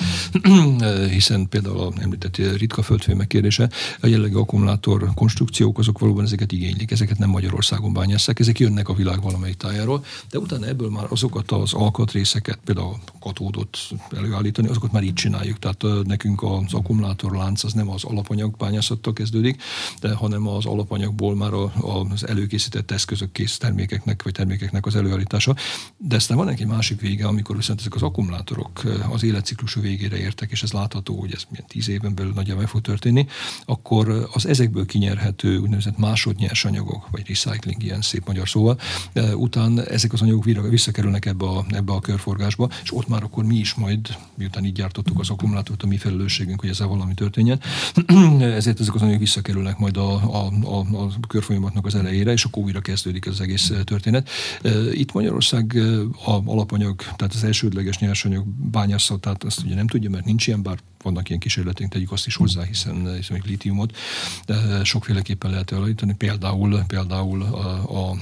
[1.18, 6.92] hiszen például a említett ritka földfémek kérdése, a jellegi akkumulátor konstrukciók, azok valóban ezeket igénylik,
[6.92, 11.52] ezeket nem Magyarországon bányásszák, ezek jönnek a világ valamelyik tájáról, de utána ebből már azokat
[11.52, 13.78] az alkatrészeket, például katódot
[14.18, 15.60] előállítani, azokat már így csináljuk.
[15.60, 19.62] Tehát nekünk az akkumulátorlánc az nem az alapanyag bányászattal kezdődik,
[20.02, 25.56] de hanem az alapanyagból már az előkészített eszközök kész termékeknek vagy termékeknek az előállítása.
[25.98, 28.82] De aztán van egy másik vége, amikor viszont ezek az akkumulátorok
[29.12, 32.68] az élet életciklusú végére értek, és ez látható, hogy ez milyen tíz éven belül nagyjából
[32.68, 33.28] fog történni,
[33.66, 38.80] akkor az ezekből kinyerhető úgynevezett másodnyers anyagok, vagy recycling, ilyen szép magyar szóval,
[39.34, 43.56] után ezek az anyagok visszakerülnek ebbe a, ebbe a körforgásba, és ott már akkor mi
[43.56, 47.60] is majd, miután így gyártottuk az akkumulátort, a mi felelősségünk, hogy ezzel valami történjen,
[48.60, 52.64] ezért ezek az anyagok visszakerülnek majd a, a, a, a körfolyamatnak az elejére, és akkor
[52.64, 54.30] újra kezdődik az egész történet.
[54.92, 55.78] Itt Magyarország
[56.26, 60.62] a alapanyag, tehát az elsődleges nyersanyag bányászatát hát azt ugye nem tudja, mert nincs ilyen,
[60.62, 63.98] bár vannak ilyen kísérleteink, tegyük azt is hozzá, hiszen, hiszen litiumot
[64.46, 66.14] de sokféleképpen lehet előállítani.
[66.14, 68.16] Például, például a, a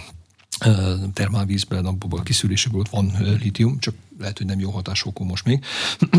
[1.14, 5.64] termálvízben, abból a kiszűréséből van litium, csak lehet, hogy nem jó hatásfokú most még,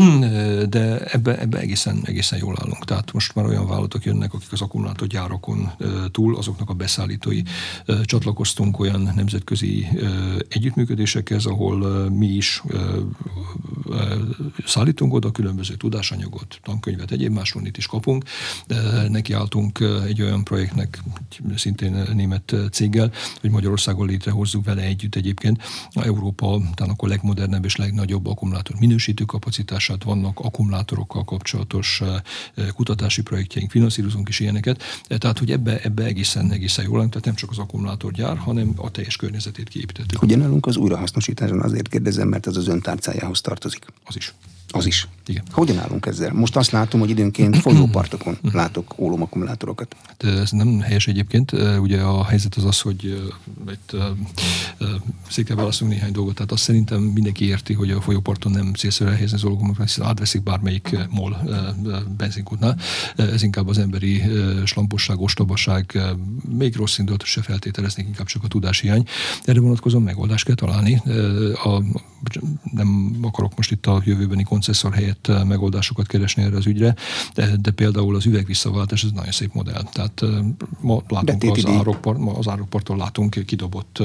[0.75, 2.85] de ebbe, ebbe egészen, egészen jól állunk.
[2.85, 5.71] Tehát most már olyan vállalatok jönnek, akik az akkumulátorgyárakon
[6.11, 7.41] túl, azoknak a beszállítói
[8.03, 9.87] csatlakoztunk olyan nemzetközi
[10.49, 12.63] együttműködésekhez, ahol mi is
[14.65, 18.23] szállítunk oda különböző tudásanyagot, tankönyvet, egyéb másról itt is kapunk.
[19.07, 21.03] Nekiálltunk egy olyan projektnek,
[21.55, 27.88] szintén német céggel, hogy Magyarországon létrehozzuk vele együtt egyébként Európa talán akkor legmodernebb és leg
[27.89, 32.15] legnagyobb akkumulátor minősítő kapacitását, vannak akkumulátorokkal kapcsolatos eh,
[32.55, 37.25] eh, kutatási projektjeink, finanszírozunk is ilyeneket, eh, tehát hogy ebbe, ebbe egészen, egészen jól tehát
[37.25, 40.19] nem csak az akkumulátorgyár, hanem a teljes környezetét kiépítettük.
[40.19, 41.61] Hogyan állunk az újrahasznosításon?
[41.61, 43.85] Azért kérdezem, mert ez az ön tárcájához tartozik.
[44.05, 44.33] Az is.
[44.71, 45.07] Az is.
[45.25, 45.43] Igen.
[45.51, 46.33] Hogyan állunk ezzel?
[46.33, 49.95] Most azt látom, hogy időnként folyópartokon látok ólomakkumulátorokat.
[50.07, 51.51] Hát ez nem helyes egyébként.
[51.79, 53.31] Ugye a helyzet az az, hogy
[53.71, 53.95] itt
[55.29, 56.35] székre válaszolunk néhány dolgot.
[56.35, 60.43] Tehát azt szerintem mindenki érti, hogy a folyóparton nem célszerű elhelyezni az ólomakumulátorok, hiszen átveszik
[60.43, 61.37] bármelyik mol
[62.17, 62.77] benzinkútnál.
[63.15, 64.23] Ez inkább az emberi
[64.65, 65.97] slamposság, ostobaság,
[66.57, 69.05] még rossz indulat se feltételeznék, inkább csak a tudáshiány.
[69.43, 71.01] Erre vonatkozóan megoldást kell találni.
[71.63, 71.81] A,
[72.71, 76.95] nem akarok most itt a jövőbeni koncesszor helyett eh, megoldásokat keresni erre az ügyre,
[77.33, 79.83] de, de például az üvegvisszaváltás, ez nagyon szép modell.
[79.91, 80.29] Tehát eh,
[80.81, 84.03] ma látunk az, árokpart, ma az árokparton látunk kidobott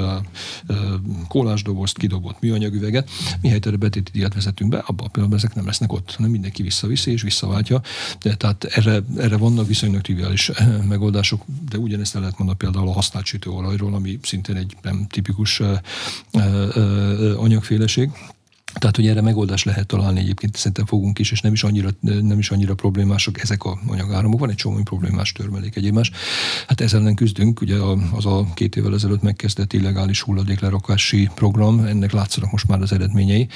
[1.28, 3.10] kólásdobozt, kidobott műanyagüveget.
[3.40, 6.30] Mi helyett erre betéti díjat vezetünk be, abban a pillanatban ezek nem lesznek ott, hanem
[6.30, 7.80] mindenki visszaviszi és visszaváltja.
[8.22, 10.50] De, tehát erre, erre vannak viszonylag triviális
[10.88, 15.60] megoldások, de ugyanezt el lehet mondani például a használt sütőolajról, ami szintén egy nem tipikus
[15.60, 15.78] uh,
[16.32, 18.10] uh, anyagféleség
[18.74, 22.38] Tehát, hogy erre megoldás lehet találni egyébként, szerintem fogunk is, és nem is annyira, nem
[22.38, 24.40] is annyira problémások ezek a anyagáramok.
[24.40, 26.10] Van egy csomó problémás törmelék egyéb más.
[26.66, 27.76] Hát ezzel ellen küzdünk, ugye
[28.12, 33.48] az a két évvel ezelőtt megkezdett illegális hulladéklerakási program, ennek látszanak most már az eredményei.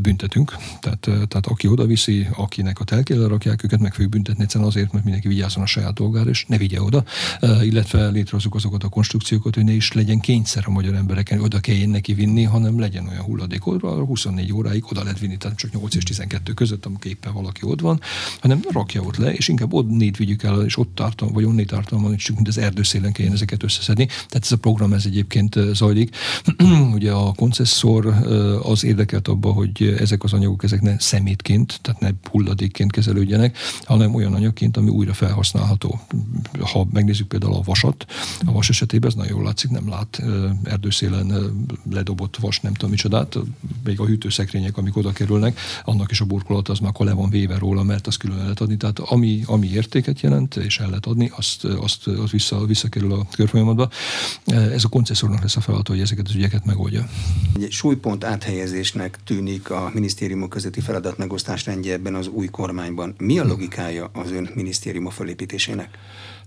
[0.00, 4.68] Büntetünk, tehát, tehát aki oda viszi, akinek a telkére lerakják, őket meg fogjuk büntetni egyszerűen
[4.68, 7.04] azért, mert mindenki vigyázzon a saját dolgára, és ne vigye oda,
[7.62, 11.88] illetve létrehozzuk azokat a konstrukciókat, hogy ne is legyen kényszer a magyar embereken, oda kelljen
[11.88, 15.94] neki vinni, hanem legyen olyan hulladék oda, 24 óráig oda lehet vinni, tehát csak 8
[15.94, 18.00] és 12 között, amikor éppen valaki ott van,
[18.40, 22.12] hanem rakja ott le, és inkább onnét vigyük el, és ott tartom, vagy onnét tartalman,
[22.12, 24.06] és mint az erdőszélen kelljen ezeket összeszedni.
[24.06, 26.16] Tehát ez a program ez egyébként zajlik.
[26.96, 28.06] Ugye a koncesszor
[28.62, 34.14] az érdekelt abba, hogy ezek az anyagok ezek ne szemétként, tehát ne hulladékként kezelődjenek, hanem
[34.14, 36.00] olyan anyagként, ami újra felhasználható.
[36.60, 38.06] Ha megnézzük például a vasat,
[38.46, 40.22] a vas esetében ez nagyon jól látszik, nem lát
[40.64, 41.54] erdőszélen
[41.90, 43.38] ledobott vas, nem tudom micsodát,
[43.84, 47.58] még a hűtőszekrények, amik oda kerülnek, annak is a burkolat az már le van véve
[47.58, 48.76] róla, mert azt külön lehet adni.
[48.76, 53.26] Tehát ami, ami értéket jelent, és el lehet adni, azt, azt, azt vissza, visszakerül a
[53.36, 53.88] körfolyamatba.
[54.46, 57.08] Ez a koncesszornak lesz a feladat, hogy ezeket az ügyeket megoldja.
[57.60, 63.14] Egy súlypont áthelyezésnek tűnik a minisztériumok közötti feladat megosztás rendje ebben az új kormányban.
[63.18, 65.98] Mi a logikája az ön minisztériuma felépítésének?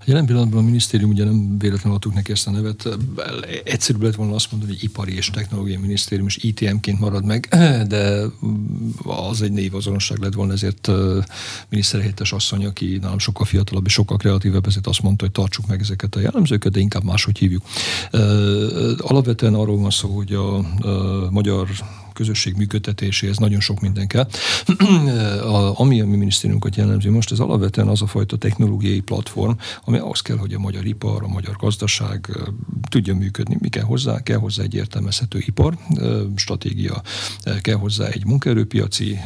[0.06, 2.90] Jelen pillanatban a minisztérium ugye nem véletlenül adtuk neki ezt a nevet.
[3.64, 7.48] Egyszerűbb lett volna azt mondani, hogy ipari és technológiai minisztérium, és ITM-ként marad meg,
[7.88, 8.22] de
[9.04, 10.92] az egy névazonosság lett volna, ezért
[11.70, 15.82] miniszterhelyettes asszony, aki nálam sokkal fiatalabb és sokkal kreatívebb, ezért azt mondta, hogy tartsuk meg
[15.82, 17.64] ezeket a jellemzőket, de inkább máshogy hívjuk.
[18.98, 20.66] Alapvetően arról van szó, hogy a
[21.30, 21.68] magyar
[22.16, 24.28] közösség működtetéséhez nagyon sok minden kell.
[25.56, 29.52] a, ami a mi minisztériunkat jellemzi most, ez alapvetően az a fajta technológiai platform,
[29.84, 32.30] ami ahhoz kell, hogy a magyar ipar, a magyar gazdaság
[32.90, 33.58] tudjon működni.
[33.60, 34.24] Mi kell hozzá?
[34.24, 35.78] Kell hozzá egy értelmezhető ipar
[36.36, 37.02] stratégia,
[37.62, 39.20] kell hozzá egy munkaerőpiaci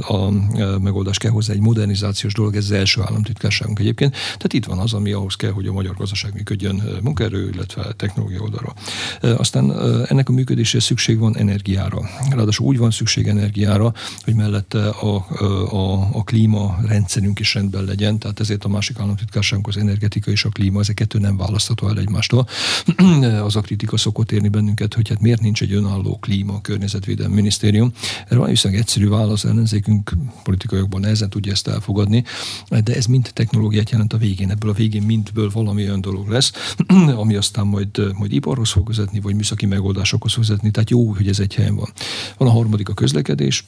[0.00, 0.30] a
[0.78, 4.12] megoldás, kell hozzá egy modernizációs dolog, ez az első államtitkárságunk egyébként.
[4.12, 8.40] Tehát itt van az, ami ahhoz kell, hogy a magyar gazdaság működjön munkaerő, illetve technológia
[8.40, 8.74] oldalra.
[9.20, 9.72] Aztán
[10.06, 11.98] ennek a működésére szükség van energiára.
[12.30, 13.92] Ráadásul úgy van szükség energiára,
[14.24, 15.26] hogy mellette a,
[15.70, 20.44] a, a klíma rendszerünk is rendben legyen, tehát ezért a másik államtitkárságunk az energetika és
[20.44, 22.48] a klíma, ezek kettő nem választható el egymástól.
[23.44, 27.92] az a kritika szokott érni bennünket, hogy hát miért nincs egy önálló klíma környezetvédelmi minisztérium.
[28.28, 32.24] Erre van egyszerű válasz, ellenzékünk politikaiakban nehezen tudja ezt elfogadni,
[32.68, 34.50] de ez mind technológiát jelent a végén.
[34.50, 36.52] Ebből a végén mindből valami olyan dolog lesz,
[37.22, 40.70] ami aztán majd, majd iparhoz fog vezetni, vagy műszaki megoldásokhoz vezetni.
[40.70, 41.92] Tehát jó, hogy ez egy helyen van.
[42.36, 43.64] Van a harmadik a közlekedés,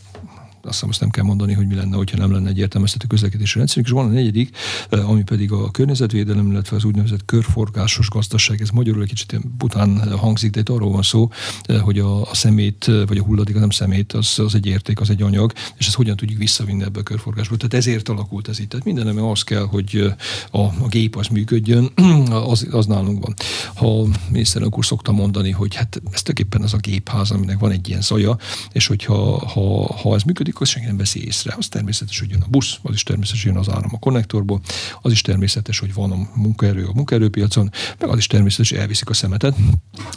[0.67, 3.59] azt hiszem azt nem kell mondani, hogy mi lenne, hogyha nem lenne egy értelmeztető közlekedési
[3.59, 4.57] rendszerünk, és van a negyedik,
[4.91, 8.61] eh, ami pedig a környezetvédelem, illetve az úgynevezett körforgásos gazdaság.
[8.61, 11.31] Ez magyarul egy kicsit bután hangzik, de itt arról van szó,
[11.63, 15.01] eh, hogy a, a szemét, eh, vagy a hulladék, nem szemét, az, az egy érték,
[15.01, 17.57] az egy anyag, és ezt hogyan tudjuk visszavinni ebbe a körforgásba.
[17.57, 18.69] Tehát ezért alakult ez itt.
[18.69, 20.15] Tehát minden az kell, hogy
[20.51, 21.91] a, a gép az működjön,
[22.53, 23.35] az, az nálunk van.
[23.75, 27.89] Ha miniszterelnök úr szokta mondani, hogy hát ez tulajdonképpen az a gépház, aminek van egy
[27.89, 28.37] ilyen szaja,
[28.73, 31.55] és hogyha ha, ha ez működik, akkor senki nem veszi észre.
[31.59, 34.61] Az természetes, hogy jön a busz, az is természetes, hogy jön az áram a konnektorból,
[35.03, 39.11] az is természetes, hogy van a munkaerő a munkaerőpiacon, meg az is természetes, hogy elviszik
[39.11, 39.57] a szemetet.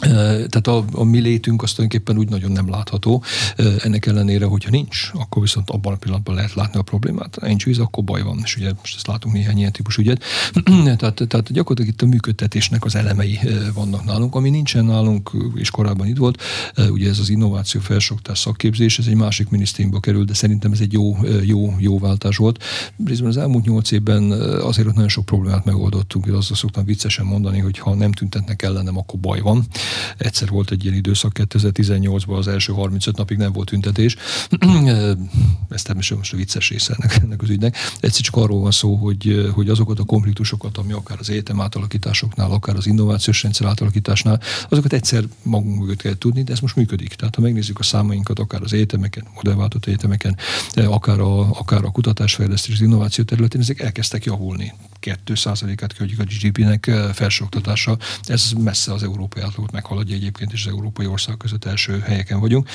[0.00, 3.22] Tehát a, a mi létünk az tulajdonképpen úgy nagyon nem látható.
[3.82, 7.36] Ennek ellenére, hogyha nincs, akkor viszont abban a pillanatban lehet látni a problémát.
[7.40, 8.40] Ha nincs víz, akkor baj van.
[8.44, 10.22] És ugye most ezt látunk néhány ilyen típus ügyet.
[10.98, 13.38] tehát, tehát gyakorlatilag itt a működtetésnek az elemei
[13.74, 16.42] vannak nálunk, ami nincsen nálunk, és korábban itt volt.
[16.76, 20.92] Ugye ez az innováció felsőoktatás szakképzés, ez egy másik minisztériumba kerül, de szerintem ez egy
[20.92, 22.62] jó, jó, jó váltás volt.
[23.04, 27.26] Részben az elmúlt nyolc évben azért ott nagyon sok problémát megoldottunk, és azt szoktam viccesen
[27.26, 29.66] mondani, hogy ha nem tüntetnek ellenem, akkor baj van.
[30.18, 34.16] Egyszer volt egy ilyen időszak 2018-ban, az első 35 napig nem volt tüntetés.
[35.68, 37.76] ez természetesen most a vicces része ennek, ennek az ügynek.
[38.00, 42.50] Egyszer csak arról van szó, hogy, hogy azokat a konfliktusokat, ami akár az egyetem átalakításoknál,
[42.50, 47.14] akár az innovációs rendszer átalakításnál, azokat egyszer magunk mögött kell tudni, de ez most működik.
[47.14, 50.19] Tehát ha megnézzük a számainkat, akár az egyetemeken, modellváltott egyetemeken,
[50.86, 54.72] akár a, akár a kutatásfejlesztés, az innováció területén, ezek elkezdtek javulni.
[55.02, 57.98] 2%-át költjük a GDP-nek felsőoktatása.
[58.24, 62.68] Ez messze az európai átlagot meghaladja egyébként, és az európai ország között első helyeken vagyunk.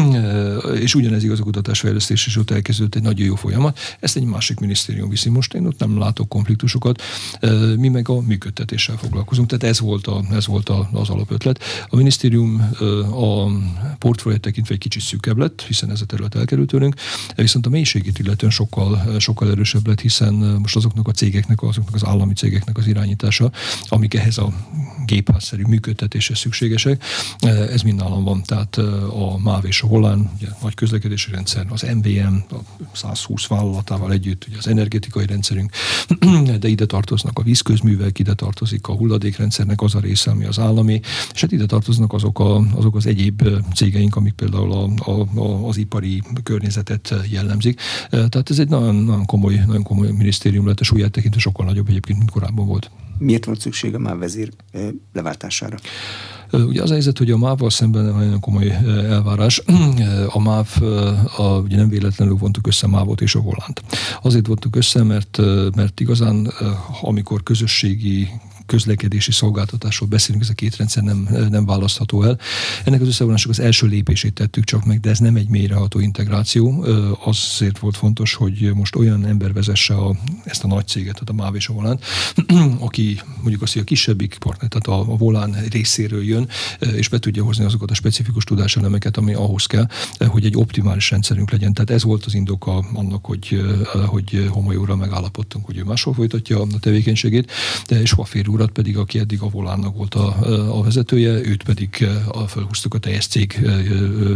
[0.84, 3.78] És ugyanez igaz a kutatásfejlesztés, és ott elkezdődött egy nagyon jó folyamat.
[4.00, 7.02] Ezt egy másik minisztérium viszi most, én ott nem látok konfliktusokat.
[7.76, 11.62] Mi meg a működtetéssel foglalkozunk, tehát ez volt, a, ez volt a, az alapötlet.
[11.88, 12.70] A minisztérium
[13.12, 13.46] a
[13.98, 16.94] portfóliót tekintve egy kicsit szűkebb lett, hiszen ez a terület elkerült tőlünk,
[17.36, 22.04] viszont a mélységét illetően sokkal, sokkal erősebb lett, hiszen most azoknak a cégeknek, azoknak az
[22.04, 23.50] állami cégeknek az irányítása,
[23.88, 24.52] amik ehhez a
[25.06, 27.04] gépházszerű működtetése szükségesek.
[27.70, 28.76] Ez mind nálam van, tehát
[29.10, 34.46] a MÁV és a Volán, ugye, nagy közlekedési rendszer, az MVM, a 120 vállalatával együtt,
[34.48, 35.72] ugye az energetikai rendszerünk,
[36.60, 41.00] de ide tartoznak a vízközművek, ide tartozik a hulladékrendszernek az a része, ami az állami,
[41.34, 45.68] és hát ide tartoznak azok, a, azok az egyéb cégeink, amik például a, a, a,
[45.68, 47.80] az ipari környezetet jellemzik.
[48.10, 51.88] Tehát ez egy nagyon, nagyon komoly, nagyon komoly minisztérium lett, a súlyát tekintve sokkal nagyobb
[51.88, 52.90] egyébként, mint korábban volt.
[53.18, 54.50] Miért volt szüksége már vezér
[55.12, 55.76] leváltására?
[56.52, 59.62] Ugye az a helyzet, hogy a MÁV-val szemben nagyon komoly elvárás.
[60.28, 60.82] A MÁV,
[61.36, 63.80] a, ugye nem véletlenül vontuk össze MÁV-ot és a Holland.
[64.22, 65.38] Azért vontuk össze, mert,
[65.74, 66.52] mert igazán
[67.02, 68.28] amikor közösségi
[68.72, 72.38] közlekedési szolgáltatásról beszélünk, ez a két rendszer nem, nem választható el.
[72.84, 76.84] Ennek az összevonások az első lépését tettük csak meg, de ez nem egy mélyreható integráció.
[77.24, 81.32] Azért volt fontos, hogy most olyan ember vezesse a, ezt a nagy céget, tehát a
[81.32, 81.98] MÁV és a Volán,
[82.78, 87.18] aki mondjuk azt, hogy a kisebbik partner, tehát a, a Volán részéről jön, és be
[87.18, 91.72] tudja hozni azokat a specifikus tudáselemeket, ami ahhoz kell, hogy egy optimális rendszerünk legyen.
[91.72, 93.60] Tehát ez volt az indoka annak, hogy,
[94.06, 97.50] hogy Homoly megállapodtunk, hogy ő máshol folytatja a tevékenységét,
[97.86, 100.36] de és Hoffér urat pedig, aki eddig a Volánnak volt a,
[100.78, 103.68] a vezetője, őt pedig a, felhúztuk a teljes cég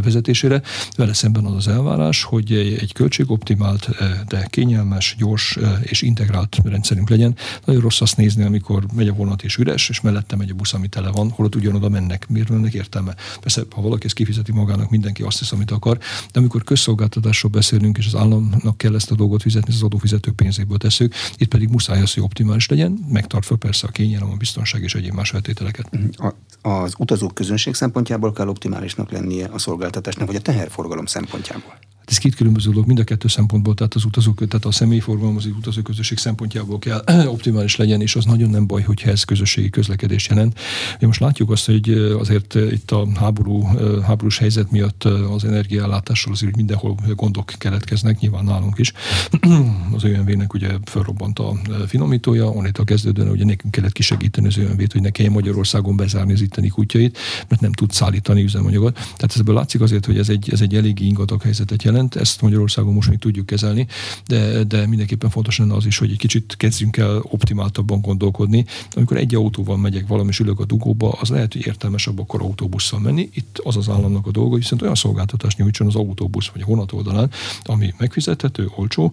[0.02, 0.62] vezetésére.
[0.96, 3.88] Vele szemben az az elvárás, hogy egy költségoptimált,
[4.28, 7.36] de kényelmes, gyors és integrált rendszerünk legyen.
[7.64, 10.72] Nagyon rossz azt nézni, amikor megy a vonat és üres, és mellette megy a busz,
[10.72, 12.28] ami tele van, holott ugyanoda mennek.
[12.28, 13.14] Miért ennek értelme?
[13.40, 15.98] Persze, ha valaki ezt kifizeti magának, mindenki azt hisz, amit akar,
[16.32, 20.78] de amikor közszolgáltatásról beszélünk, és az államnak kell ezt a dolgot fizetni, az adófizető pénzéből
[20.78, 24.94] tesszük, itt pedig muszáj az, hogy optimális legyen, megtartva persze a kényelem, a biztonság és
[24.94, 25.90] egyéb más feltételeket.
[26.12, 26.34] A,
[26.68, 31.78] az utazók közönség szempontjából kell optimálisnak lennie a szolgáltatásnak, vagy a teherforgalom szempontjából?
[32.06, 35.36] Hát ez két különböző dolog, mind a kettő szempontból, tehát az utazók, tehát a személyforgalom,
[35.36, 37.02] az utazóközösség szempontjából kell
[37.36, 40.58] optimális legyen, és az nagyon nem baj, hogyha ez közösségi közlekedés jelent.
[41.00, 43.62] Mi most látjuk azt, hogy azért itt a háború,
[44.02, 48.92] háborús helyzet miatt az energiállátásról azért mindenhol gondok keletkeznek, nyilván nálunk is.
[49.96, 54.92] az ÖMV-nek ugye felrobbant a finomítója, onnét a kezdődően ugye nekünk kellett kisegíteni az ÖMV-t,
[54.92, 58.94] hogy ne kelljen Magyarországon bezárni az itteni kutyait, mert nem tud szállítani üzemanyagot.
[58.94, 62.42] Tehát ebből látszik azért, hogy ez egy, ez egy eléggé ingatag helyzetet jelent jelent, ezt
[62.42, 63.86] Magyarországon most még tudjuk kezelni,
[64.26, 68.64] de, de mindenképpen fontos lenne az is, hogy egy kicsit kezdjünk el optimáltabban gondolkodni.
[68.94, 73.00] Amikor egy autóval megyek valami és ülök a dugóba, az lehet, hogy értelmesebb akkor autóbusszal
[73.00, 73.28] menni.
[73.34, 76.92] Itt az az államnak a dolga, viszont olyan szolgáltatást nyújtson az autóbusz vagy a vonat
[76.92, 77.30] oldalán,
[77.62, 79.12] ami megfizethető, olcsó,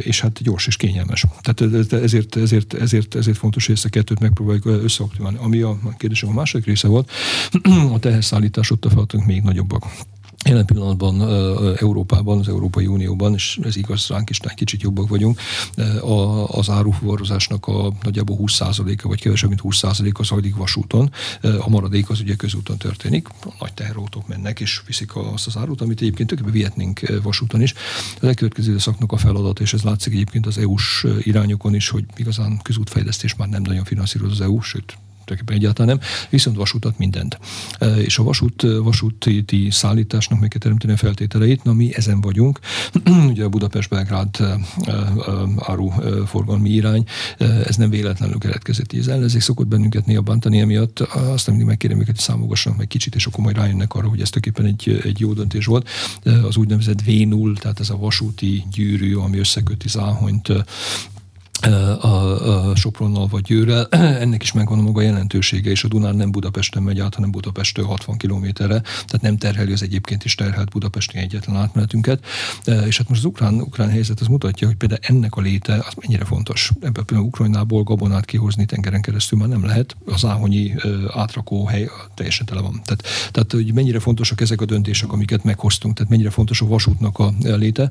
[0.00, 1.24] és hát gyors és kényelmes.
[1.40, 5.38] Tehát ezért, ezért, ezért, ezért fontos, hogy ezt a kettőt megpróbáljuk összeoptimálni.
[5.40, 7.10] Ami a kérdésem a második része volt,
[7.94, 9.84] a teherszállítás ott a feladatunk még nagyobbak.
[10.46, 11.20] Jelen pillanatban
[11.76, 15.40] Európában, az Európai Unióban, és ez igaz ránk is, kicsit jobbak vagyunk,
[16.46, 21.10] az árufuvarozásnak a nagyjából 20%-a, vagy kevesebb, mint 20%-a zajlik vasúton.
[21.58, 23.28] A maradék az ugye közúton történik.
[23.28, 27.74] A nagy teherautók mennek és viszik azt az árut, amit egyébként tökéletesen vihetnénk vasúton is.
[28.20, 32.60] Az elkövetkező időszaknak a feladat, és ez látszik egyébként az EU-s irányokon is, hogy igazán
[32.62, 37.38] közútfejlesztés már nem nagyon finanszíroz az EU, sőt tulajdonképpen egyáltalán nem, viszont vasutat mindent.
[37.98, 42.58] És a vasút, vasúti szállításnak meg kell teremteni a feltételeit, na mi ezen vagyunk.
[43.30, 44.36] Ugye a Budapest-Belgrád
[45.56, 47.04] áruforgalmi irány,
[47.38, 48.92] ez nem véletlenül keletkezett.
[48.92, 53.14] Az ellenzék szokott bennünket néha bántani emiatt, azt mindig megkérem őket, hogy számogassanak meg kicsit,
[53.14, 55.88] és akkor majd rájönnek arra, hogy ez tulajdonképpen egy, egy jó döntés volt.
[56.42, 60.52] Az úgynevezett V0, tehát ez a vasúti gyűrű, ami összeköti Záhonyt
[61.72, 63.86] a, a Sopronnal vagy Győrrel,
[64.24, 67.84] ennek is megvan a maga jelentősége, és a Dunán nem Budapesten megy át, hanem Budapestől
[67.84, 72.24] 60 kilométerre, tehát nem terheli az egyébként is terhelt budapesti egyetlen átmenetünket.
[72.86, 75.94] És hát most az ukrán, ukrán helyzet az mutatja, hogy például ennek a léte az
[76.00, 76.70] mennyire fontos.
[76.80, 80.74] Ebben például Ukrajnából gabonát kihozni tengeren keresztül már nem lehet, az áhonyi
[81.08, 82.80] átrakó hely teljesen tele van.
[82.84, 83.02] Tehát,
[83.32, 87.32] tehát hogy mennyire fontosak ezek a döntések, amiket meghoztunk, tehát mennyire fontos a vasútnak a
[87.40, 87.90] léte,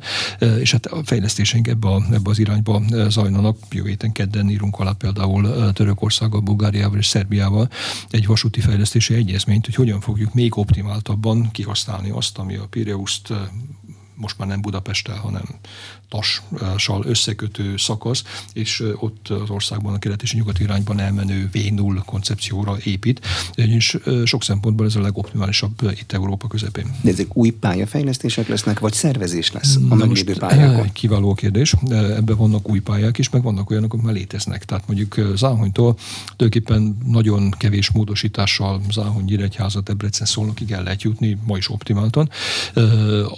[0.59, 4.91] és hát a fejlesztéseink ebbe, a, ebbe az irányba zajlanak jövő héten kedden írunk alá
[4.91, 7.69] például Törökországgal, Bulgáriával és Szerbiával
[8.09, 13.33] egy vasúti fejlesztési egyezményt, hogy hogyan fogjuk még optimáltabban kihasználni azt, ami a Pireuszt
[14.15, 15.43] most már nem Budapesttel, hanem
[16.57, 18.23] Tassal összekötő szakasz,
[18.53, 23.25] és ott az országban a kelet és a nyugat irányban elmenő V0 koncepcióra épít,
[23.55, 26.95] és sok szempontból ez a legoptimálisabb itt Európa közepén.
[27.01, 30.91] De ezek új pályafejlesztések lesznek, vagy szervezés lesz a meglévő pályákon?
[30.93, 31.73] Kiváló kérdés.
[31.89, 34.65] Ebben vannak új pályák is, meg vannak olyanok, amik már léteznek.
[34.65, 35.97] Tehát mondjuk Záhonytól
[36.35, 42.29] tulajdonképpen nagyon kevés módosítással Záhony, Nyíregyháza, Debrecen, Szolnokig el lehet jutni, ma is optimáltan.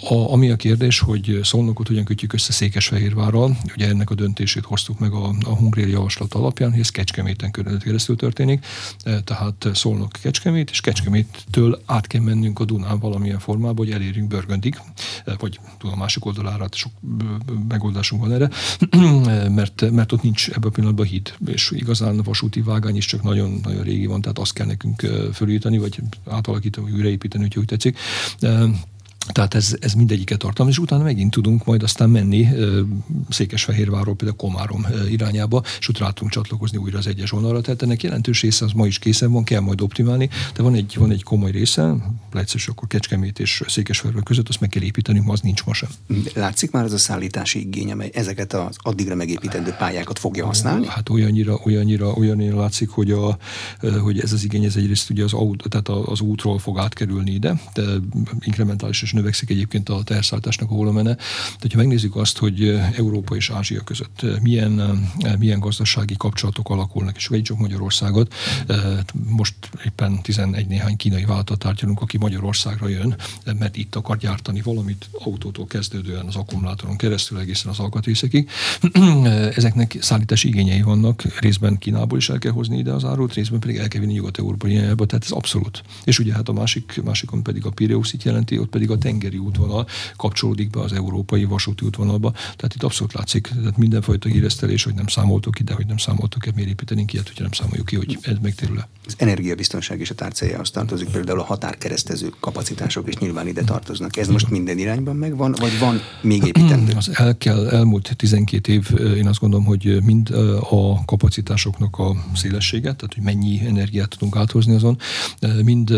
[0.08, 3.56] A, ami a kérdés, hogy Szolnokot hogyan kötjük össze Székesfehérvárral.
[3.74, 7.50] Ugye ennek a döntését hoztuk meg a, a Hungréri javaslat alapján, ez Kecskeméten
[7.80, 8.66] keresztül történik,
[9.24, 14.80] tehát szólnak Kecskemét, és Kecskeméttől át kell mennünk a Dunán valamilyen formában, hogy elérjünk Börgöndig,
[15.38, 16.92] vagy tudom, a másik oldalára, hát sok
[17.68, 18.50] megoldásunk van erre,
[19.48, 23.22] mert, mert ott nincs ebben a pillanatban híd, és igazán a vasúti vágány is csak
[23.22, 27.64] nagyon, nagyon régi van, tehát azt kell nekünk fölíteni, vagy átalakítani, vagy újraépíteni, hogy úgy
[27.64, 27.98] tetszik.
[29.32, 32.48] Tehát ez, ez mindegyiket tartalmaz, és utána megint tudunk majd aztán menni
[33.28, 37.60] Székesfehérvárról például Komárom irányába, és utána tudunk csatlakozni újra az egyes vonalra.
[37.60, 40.94] Tehát ennek jelentős része az ma is készen van, kell majd optimálni, de van egy,
[40.98, 41.94] van egy komoly része,
[42.32, 45.88] lehetséges akkor Kecskemét és Székesfehérvár között, azt meg kell építeni, ma az nincs ma sem.
[46.34, 50.86] Látszik már ez a szállítási igény, amely ezeket az addigra megépítendő pályákat fogja használni?
[50.86, 53.38] Hát olyannyira, olyannyira, olyannyira látszik, hogy, a,
[54.02, 57.60] hogy ez az igény, ez egyrészt ugye az, aut, tehát az útról fog átkerülni ide,
[57.74, 57.82] de
[58.40, 61.16] inkrementális és növekszik egyébként a teherszállításnak a volumene.
[61.60, 65.00] De ha megnézzük azt, hogy Európa és Ázsia között milyen,
[65.38, 68.34] milyen gazdasági kapcsolatok alakulnak, és vegyük csak Magyarországot,
[69.28, 69.54] most
[69.84, 73.16] éppen 11 néhány kínai vállalatot tárgyalunk, aki Magyarországra jön,
[73.58, 78.50] mert itt akar gyártani valamit autótól kezdődően az akkumulátoron keresztül egészen az alkatrészekig.
[79.56, 83.76] Ezeknek szállítási igényei vannak, részben Kínából is el kell hozni ide az árut, részben pedig
[83.76, 85.82] el kell vinni Nyugat-Európa irányába, tehát ez abszolút.
[86.04, 89.86] És ugye hát a másik, másikon pedig a Pireuszit jelenti, ott pedig a tengeri útvonal
[90.16, 92.30] kapcsolódik be az európai vasúti útvonalba.
[92.30, 96.50] Tehát itt abszolút látszik, tehát mindenfajta híresztelés, hogy nem számoltok ide, hogy nem számoltok ki,
[96.54, 98.88] miért építenénk ilyet, hogyha nem számoljuk ki, hogy ez megtérül le.
[99.06, 104.16] Az energiabiztonság is a tárcájához tartozik, például a határkeresztező kapacitások is nyilván ide tartoznak.
[104.16, 106.92] Ez most minden irányban megvan, vagy van még építendő?
[106.96, 110.30] Az el kell, elmúlt 12 év, én azt gondolom, hogy mind
[110.70, 114.98] a kapacitásoknak a szélessége, tehát hogy mennyi energiát tudunk áthozni azon,
[115.64, 115.92] mind,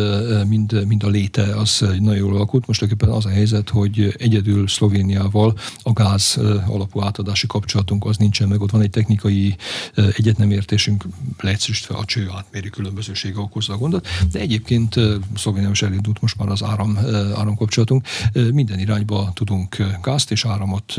[0.48, 2.66] mind, mind a léte az nagyon jól alakult.
[2.66, 8.48] Most tulajdonképpen az a helyzet, hogy egyedül Szlovéniával a gáz alapú átadási kapcsolatunk az nincsen
[8.48, 9.56] meg, ott van egy technikai
[9.94, 11.04] egyetnemértésünk,
[11.38, 14.96] leegyszerűsítve a cső átméri különbözősége okozza a gondot, de egyébként
[15.36, 16.98] Szlovénia is elindult most már az áram,
[17.36, 18.06] áramkapcsolatunk,
[18.52, 20.94] minden irányba tudunk gázt és áramot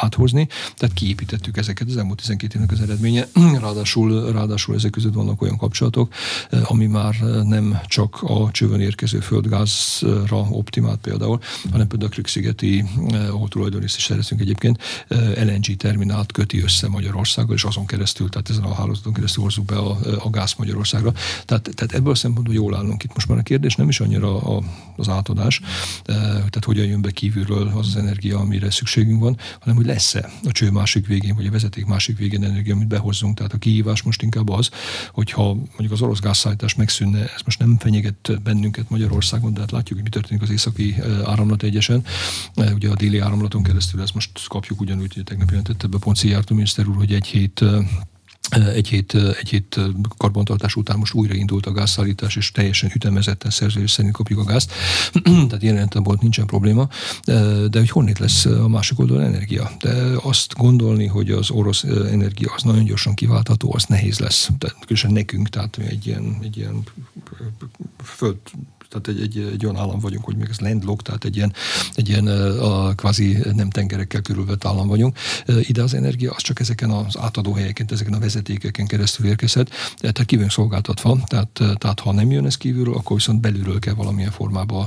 [0.00, 3.28] áthozni, tehát kiépítettük ezeket az elmúlt 12 évnek az eredménye,
[3.64, 6.14] ráadásul, ráadásul ezek között vannak olyan kapcsolatok,
[6.64, 10.38] ami már nem csak a csőben érkező földgázra
[10.70, 11.40] optimált például,
[11.70, 16.88] hanem például a Krük-szigeti, eh, ahol tulajdonrészt is szerezünk egyébként, eh, LNG terminált köti össze
[16.88, 21.12] Magyarországgal, és azon keresztül, tehát ezen a hálózaton keresztül hozzuk be a, a gáz Magyarországra.
[21.44, 23.14] Tehát, tehát ebből a szempontból jól állunk itt.
[23.14, 24.62] Most már a kérdés nem is annyira a,
[24.96, 25.60] az átadás,
[26.04, 30.30] eh, tehát hogyan jön be kívülről az az energia, amire szükségünk van, hanem hogy lesz-e
[30.44, 33.36] a cső másik végén, vagy a vezeték másik végén energia, amit behozzunk.
[33.36, 34.70] Tehát a kihívás most inkább az,
[35.12, 39.94] hogyha mondjuk az orosz gázszállítás megszűnne, ez most nem fenyeget bennünket Magyarországon, de hát látjuk,
[39.94, 40.94] hogy mi történik az északi
[41.24, 42.04] áramlat egyesen.
[42.74, 46.54] Ugye a déli áramlaton keresztül ezt most kapjuk ugyanúgy, hogy tegnap jelentette be pont Szijjártó
[46.54, 47.64] miniszter úr, hogy egy hét
[48.74, 49.80] egy hét, egy hét
[50.16, 54.72] karbantartás után most újraindult a gázszállítás, és teljesen ütemezetten szerződés szerint kapjuk a gázt.
[55.48, 56.88] Tehát ilyen volt nincsen probléma.
[57.24, 59.70] De hogy honnét lesz a másik oldalon energia?
[59.80, 59.92] De
[60.22, 64.50] azt gondolni, hogy az orosz energia az nagyon gyorsan kiváltható, az nehéz lesz.
[64.58, 66.82] Tehát különösen nekünk, tehát egy ilyen, egy ilyen
[68.04, 68.36] föld
[68.90, 71.52] tehát egy, egy, egy olyan állam vagyunk, hogy még ez landlocked, tehát egy ilyen,
[71.94, 72.26] egy ilyen
[72.58, 75.16] a kvázi nem tengerekkel körülvett állam vagyunk.
[75.46, 80.24] Ide az energia az csak ezeken az átadó helyeken, ezeken a vezetékeken keresztül érkezhet, tehát
[80.24, 84.86] ki szolgáltatva, tehát, tehát ha nem jön ez kívülről, akkor viszont belülről kell valamilyen formában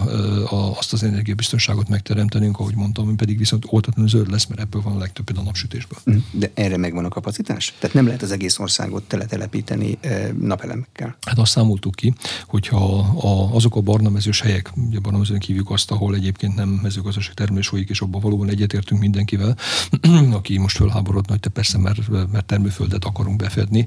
[0.77, 4.97] azt az energiabiztonságot megteremtenünk, ahogy mondtam, pedig viszont oltatlan zöld lesz, mert ebből van a
[4.97, 5.99] legtöbb a napsütésből.
[6.11, 6.17] Mm.
[6.31, 7.73] De erre megvan a kapacitás?
[7.79, 9.97] Tehát nem lehet az egész országot teletelepíteni
[10.39, 11.15] napelemekkel?
[11.21, 12.13] Hát azt számoltuk ki,
[12.47, 16.69] hogyha a, azok a barna mezős helyek, ugye barna mezőn kívjuk azt, ahol egyébként nem
[16.69, 19.57] mezőgazdaság termelés folyik, és abban valóban egyetértünk mindenkivel,
[20.39, 23.85] aki most fölháborodna, hogy te persze, mert, mert termőföldet akarunk befedni.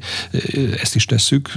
[0.80, 1.52] Ezt is tesszük.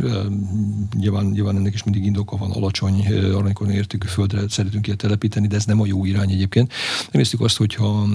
[0.98, 5.56] Nyilván, nyilván ennek is mindig indoka van, alacsony aranykor értékű földre szeretünk ilyet telepíteni, de
[5.56, 6.74] ez nem a jó irány egyébként.
[7.06, 8.08] Megnéztük azt, hogyha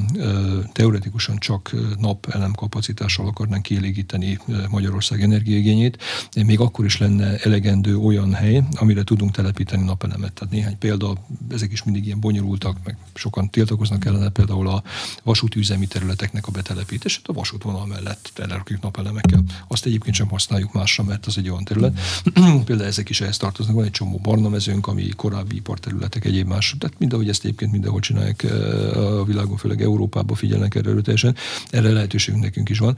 [0.73, 4.39] teoretikusan csak napelem kapacitással akarnánk kielégíteni
[4.71, 6.03] Magyarország energiaigényét,
[6.47, 10.33] még akkor is lenne elegendő olyan hely, amire tudunk telepíteni napelemet elemet.
[10.33, 11.15] Tehát néhány példa,
[11.51, 14.83] ezek is mindig ilyen bonyolultak, meg sokan tiltakoznak ellene, például a
[15.23, 19.43] vasútüzemi területeknek a betelepítését a vasútvonal mellett telerakjuk napelemekkel.
[19.69, 22.01] Azt egyébként sem használjuk másra, mert az egy olyan terület.
[22.69, 23.75] például ezek is ehhez tartoznak.
[23.75, 26.75] Van egy csomó barna mezőnk, ami korábbi iparterületek, egyéb más.
[26.79, 31.37] Tehát mindahogy ezt egyébként mindenhol csinálják eh, a világon, főleg Európában figyelnek erre erőteljesen.
[31.71, 32.97] Erre lehetőségünk nekünk is van.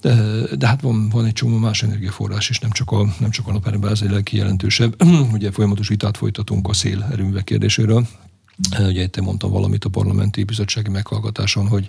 [0.00, 0.14] De,
[0.56, 3.52] de hát van, van egy csomó más energiaforrás is, nem csak a, nem csak a
[3.52, 5.02] napelemben, ez egy legkijelentősebb.
[5.36, 8.06] Ugye folyamatos vitát folytatunk a szél erőművek kérdéséről.
[8.78, 11.88] Ugye itt mondtam valamit a parlamenti bizottsági meghallgatáson, hogy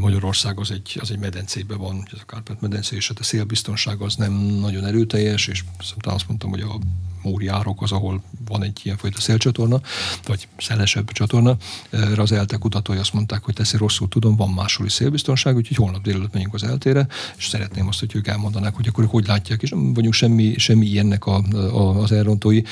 [0.00, 4.14] Magyarország az egy, az egy medencében van, ez a Kárpát-medence, és hát a szélbiztonság az
[4.16, 6.78] nem nagyon erőteljes, és szerintem azt mondtam, hogy a
[7.22, 9.80] Móri árok az, ahol van egy ilyenfajta szélcsatorna,
[10.26, 11.56] vagy szelesebb csatorna.
[11.90, 15.76] Erre az ELTE kutatói azt mondták, hogy teszi rosszul tudom, van máshol is szélbiztonság, úgyhogy
[15.76, 17.06] holnap délelőtt megyünk az eltére,
[17.36, 20.86] és szeretném azt, hogy ők elmondanák, hogy akkor hogy látják, és nem vagyunk semmi, semmi
[20.86, 22.62] ilyennek a, a, az elrontói.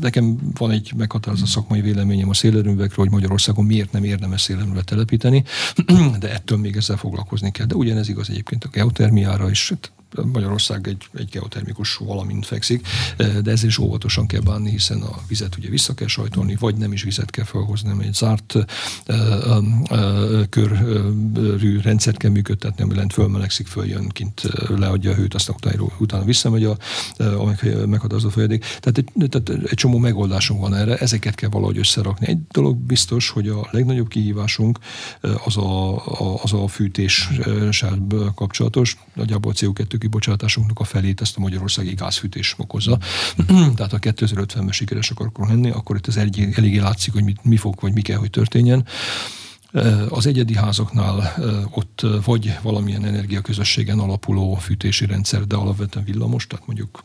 [0.00, 5.44] Nekem van egy meghatározó szakmai véleményem a szélerőművekről, hogy Magyarországon miért nem érdemes szélerőművet telepíteni,
[6.20, 7.66] de ettől még ezzel foglalkozni kell.
[7.66, 9.72] De ugyanez igaz egyébként a geotermiára is.
[10.32, 12.86] Magyarország egy, egy geotermikus valamint fekszik,
[13.16, 16.92] de ezzel is óvatosan kell bánni, hiszen a vizet ugye vissza kell sajtolni, vagy nem
[16.92, 18.54] is vizet kell felhozni, hanem egy zárt
[20.50, 26.24] körű rendszert kell működtetni, ami lent fölmelegszik, följön, kint leadja a hőt, aztán utána, utána
[26.24, 26.76] visszamegy a,
[27.18, 27.54] a
[27.86, 28.60] meghatározó folyadék.
[28.60, 32.26] Tehát egy, tehát egy csomó megoldásunk van erre, ezeket kell valahogy összerakni.
[32.26, 34.78] Egy dolog biztos, hogy a legnagyobb kihívásunk
[35.44, 41.94] az a, a, az a fűtéssel kapcsolatos, nagyjából CO2 kibocsátásunknak a felét ezt a magyarországi
[41.94, 42.98] gázfűtés okozza.
[43.76, 47.56] Tehát ha 2050-ben sikeresek akarunk lenni, akkor itt ez eléggé, eléggé látszik, hogy mi, mi
[47.56, 48.86] fog, vagy mi kell, hogy történjen.
[50.08, 51.34] Az egyedi házaknál
[51.70, 57.04] ott vagy valamilyen energiaközösségen alapuló fűtési rendszer, de alapvetően villamos, tehát mondjuk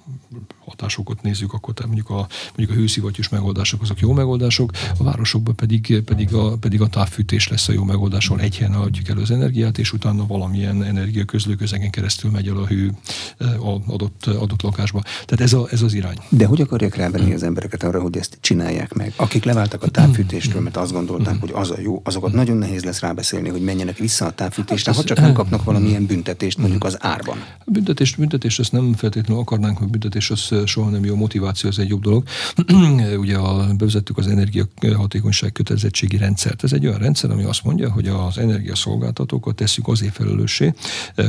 [0.66, 5.56] hatásokat nézzük, akkor tehát mondjuk a, mondjuk a hőszivattyús megoldások azok jó megoldások, a városokban
[5.56, 9.22] pedig, pedig, a, pedig a távfűtés lesz a jó megoldás, ahol egy helyen adjuk elő
[9.22, 12.94] az energiát, és utána valamilyen energiaközlőközegen keresztül megy el a hő
[13.40, 15.02] a adott, adott lakásba.
[15.02, 16.18] Tehát ez, a, ez az irány.
[16.30, 19.14] De hogy akarják rávenni az embereket arra, hogy ezt csinálják meg?
[19.16, 23.00] Akik leváltak a távfűtéstől, mert azt gondolták, hogy az a jó, azokat nagyon nehéz lesz
[23.00, 26.98] rábeszélni, hogy menjenek vissza a távfűtésre, hát ha csak nem kapnak valamilyen büntetést mondjuk az
[27.00, 27.38] árban.
[27.66, 31.90] Büntetést, büntetést azt nem feltétlenül akarnánk, hogy büntetés az soha nem jó, motiváció az egy
[31.90, 32.24] jobb dolog.
[33.24, 36.64] Ugye a, bevezettük az energiahatékonyság kötelezettségi rendszert.
[36.64, 40.74] Ez egy olyan rendszer, ami azt mondja, hogy az energiaszolgáltatókat tesszük azért felelőssé,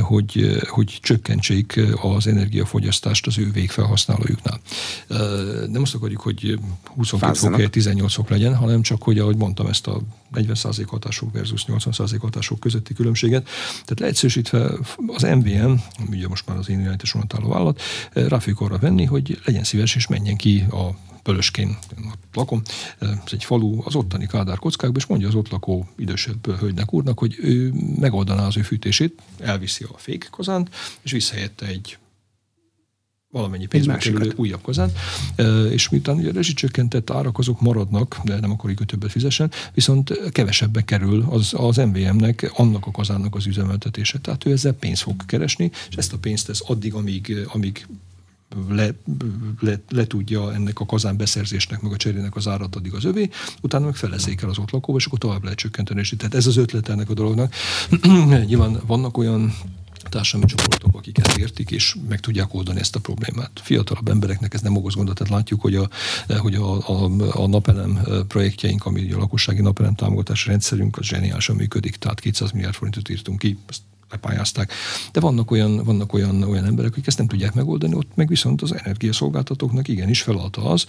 [0.01, 4.59] hogy, hogy csökkentsék az energiafogyasztást az ő végfelhasználójuknál.
[5.71, 6.59] Nem azt akarjuk, hogy
[6.95, 10.01] 22 fok 18 fok legyen, hanem csak, hogy ahogy mondtam, ezt a
[10.35, 13.43] 40% hatások versus 80% hatások közötti különbséget.
[13.71, 14.71] Tehát leegyszerűsítve
[15.07, 15.73] az MVM,
[16.09, 17.81] ugye most már az én irányításomat álló vállalat,
[18.13, 21.77] eh, rá fogjuk arra venni, hogy legyen szíves és menjen ki a Pölöskén
[22.33, 22.61] lakom,
[22.99, 26.93] eh, ez egy falu, az ottani Kádár kockákba, és mondja az ott lakó idősebb hölgynek
[26.93, 31.97] úrnak, hogy ő megoldaná az ő fűtését, elviszi a fékkazánt, és visszahelyette egy
[33.31, 34.91] valamennyi pénzbe kerülő újabb kazán,
[35.69, 40.81] és miután ugye rezsicsökkentett árak azok maradnak, de nem akarjuk, hogy többet fizessen, viszont kevesebbe
[40.81, 44.19] kerül az, az MVM-nek, annak a kazánnak az üzemeltetése.
[44.19, 47.87] Tehát ő ezzel pénzt fog keresni, és ezt a pénzt ez addig, amíg, amíg
[48.69, 48.95] le,
[49.59, 53.29] le, le, tudja ennek a kazán beszerzésnek, meg a cserének az árat addig az övé,
[53.61, 56.01] utána meg felezék el az ott lakóba, és akkor tovább lehet csökkenteni.
[56.17, 57.53] Tehát ez az ötlet ennek a dolognak.
[58.47, 59.53] Nyilván vannak olyan
[60.09, 63.51] társadalmi csoportok, akik ezt értik, és meg tudják oldani ezt a problémát.
[63.63, 65.89] Fiatalabb embereknek ez nem okoz gondot, tehát látjuk, hogy a,
[66.37, 71.95] hogy a, a, a napelem projektjeink, ami a lakossági napelem támogatási rendszerünk, az zseniálisan működik,
[71.95, 73.81] tehát 200 milliárd forintot írtunk ki, ezt
[74.15, 74.73] lepályázták.
[75.11, 78.61] De vannak olyan, vannak olyan, olyan emberek, akik ezt nem tudják megoldani, ott meg viszont
[78.61, 80.85] az energiaszolgáltatóknak igenis feladta az,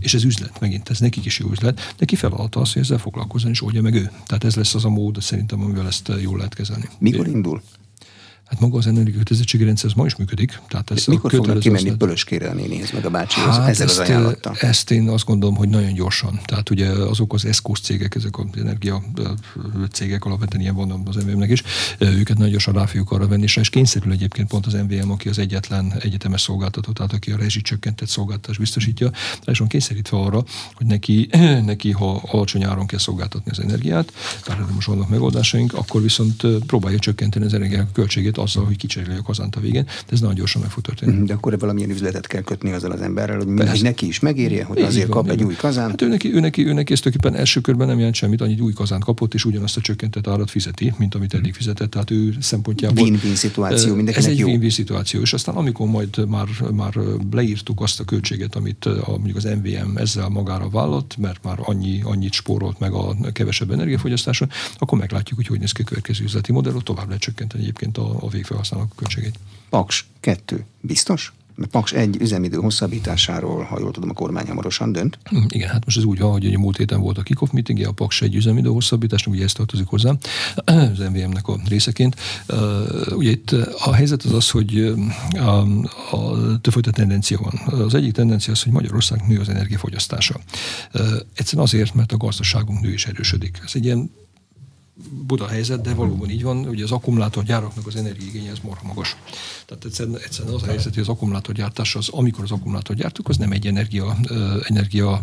[0.00, 3.50] és ez üzlet, megint ez nekik is jó üzlet, neki feladta az, hogy ezzel foglalkozzon
[3.50, 4.10] és oldja meg ő.
[4.26, 6.88] Tehát ez lesz az a mód, szerintem, amivel ezt jól lehet kezelni.
[6.98, 7.62] Mikor indul?
[8.48, 10.60] Hát maga az energiakötelezettségi rendszer ez ma is működik.
[10.68, 14.08] Tehát ez Mikor fognak kimenni Pölöskére a nénihez, meg a bácsihoz hát ezzel ezt, az
[14.08, 14.56] ajánlattal?
[14.60, 16.40] Ezt én azt gondolom, hogy nagyon gyorsan.
[16.44, 19.02] Tehát ugye azok az eszkos cégek, ezek az energia
[19.92, 21.62] cégek alapvetően ilyen van az MVM-nek is,
[21.98, 25.38] őket nagyon gyorsan rá fogjuk arra venni, és kényszerül egyébként pont az MVM, aki az
[25.38, 29.10] egyetlen egyetemes szolgáltató, tehát aki a rezsicsökkentett szolgáltatást biztosítja,
[29.44, 30.44] van kényszerítve arra,
[30.74, 31.28] hogy neki,
[31.72, 34.12] neki ha alacsony áron kell szolgáltatni az energiát,
[34.44, 39.22] tehát most vannak megoldásaink, akkor viszont próbálja csökkenteni az energia költségét azzal, hogy kicseréli a
[39.22, 41.26] kazánt a végén, de ez nagyon gyorsan meg fog történni.
[41.26, 44.80] De akkor valamilyen üzletet kell kötni azzal az emberrel, hogy, hogy neki is megérje, hogy
[44.80, 45.90] azért van, kap egy új kazánt.
[45.90, 48.60] Hát ő neki, ő neki, ő neki ezt tulajdonképpen első körben nem jelent semmit, annyit
[48.60, 51.90] új kazánt kapott, és ugyanazt a csökkentett árat fizeti, mint amit eddig fizetett.
[51.90, 53.02] Tehát ő szempontjából.
[53.02, 56.94] Win-win szituáció, mindenkinek Ez egy win-win szituáció, és aztán amikor majd már, már
[57.30, 62.00] leírtuk azt a költséget, amit a, mondjuk az MVM ezzel magára vállalt, mert már annyi,
[62.04, 66.52] annyit spórolt meg a kevesebb energiafogyasztáson, akkor meglátjuk, hogy hogy néz ki a következő üzleti
[66.52, 69.38] modell, tovább lehet csökkenteni egyébként a, a végfelhasználók költségét.
[69.68, 70.64] Paks 2.
[70.80, 71.32] Biztos?
[71.58, 75.18] Mert Paks egy üzemidő hosszabbításáról, ha jól tudom, a kormány hamarosan dönt.
[75.24, 77.86] Hm, igen, hát most ez úgy van, hogy a múlt héten volt a kickoff meeting,
[77.86, 80.12] a Paks egy üzemidő hosszabbításnak, ugye ez tartozik hozzá,
[80.64, 82.16] az MVM-nek a részeként.
[83.10, 84.94] Ugye itt a helyzet az az, hogy
[85.32, 85.60] a,
[86.16, 87.80] a többfajta tendencia van.
[87.80, 90.40] Az egyik tendencia az, hogy Magyarország nő az energiafogyasztása.
[91.34, 93.60] Egyszerűen azért, mert a gazdaságunk nő és erősödik.
[93.64, 94.10] Ez egy ilyen
[95.26, 99.16] Buda helyzet, de valóban így van, ugye az akkumulátorgyáraknak az energiigénye ez marha magas.
[99.66, 103.36] Tehát egyszerűen, egyszerűen az a helyzet, hogy az akkumulátorgyártás az, amikor az akkumulátort gyártuk, az
[103.36, 104.16] nem egy energia,
[104.62, 105.22] energia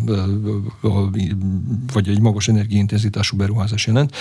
[1.93, 4.15] vagy egy magas energiaintenzitású beruházás jelent,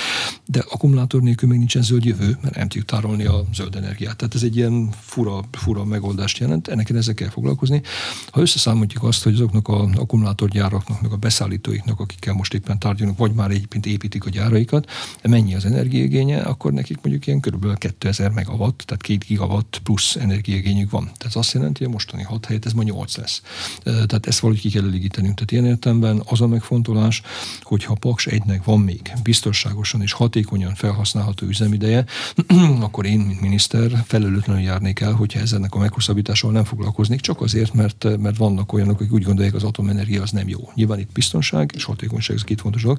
[0.47, 4.17] de akkumulátor nélkül még nincsen zöld jövő, mert nem tudjuk tárolni a zöld energiát.
[4.17, 7.83] Tehát ez egy ilyen fura, fura megoldást jelent, ennek ezzel kell foglalkozni.
[8.31, 13.33] Ha összeszámoljuk azt, hogy azoknak az akkumulátorgyáraknak, meg a beszállítóiknak, akikkel most éppen tárgyalunk, vagy
[13.33, 14.91] már egyébként építik a gyáraikat,
[15.23, 17.79] mennyi az energiaigénye, akkor nekik mondjuk ilyen kb.
[17.79, 21.05] 2000 megawatt, tehát 2 gigawatt plusz energiaigényük van.
[21.05, 23.43] Tehát ez azt jelenti, hogy a mostani 6 helyet ez ma 8 lesz.
[23.83, 25.35] Tehát ezt valahogy ki kell elégítenünk.
[25.35, 27.23] Tehát ilyen értelemben az a megfontolás,
[27.63, 32.05] hogyha Paks 1-nek van még biztonságosan és hatékonyan felhasználható üzemideje,
[32.87, 37.73] akkor én, mint miniszter, felelőtlenül járnék el, hogyha ezzelnek a meghosszabbítással nem foglalkoznék, csak azért,
[37.73, 40.71] mert, mert vannak olyanok, akik úgy gondolják, az atomenergia az nem jó.
[40.75, 42.99] Nyilván itt biztonság és hatékonyság, ez két fontos dolog.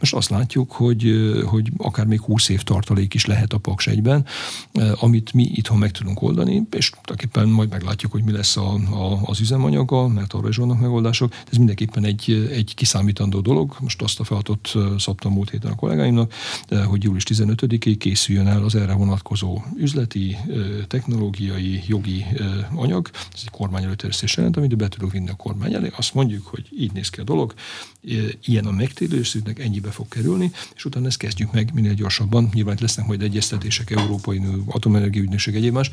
[0.00, 1.12] Most azt látjuk, hogy,
[1.46, 4.26] hogy akár még 20 év tartalék is lehet a Paks egyben,
[4.94, 9.20] amit mi itthon meg tudunk oldani, és tulajdonképpen majd meglátjuk, hogy mi lesz a, a,
[9.24, 11.32] az üzemanyaga, mert arra is vannak megoldások.
[11.50, 13.76] Ez mindenképpen egy, egy kiszámítandó dolog.
[13.80, 16.32] Most azt a feladatot szabtam múlt héten a kollégáimnak,
[16.84, 20.36] hogy július 15-ig készüljön el az erre vonatkozó üzleti,
[20.86, 22.24] technológiai, jogi
[22.74, 23.10] anyag.
[23.12, 25.92] Ez egy kormány előterjesztés jelent, amit be tudok vinni a kormány elé.
[25.96, 27.54] Azt mondjuk, hogy így néz ki a dolog,
[28.44, 32.50] ilyen a megtérülésüknek ennyibe fog kerülni, és utána ezt kezdjük meg minél gyorsabban.
[32.52, 35.90] Nyilván lesznek majd egyeztetések, Európai Atomenergia Ügynökség egyéb más,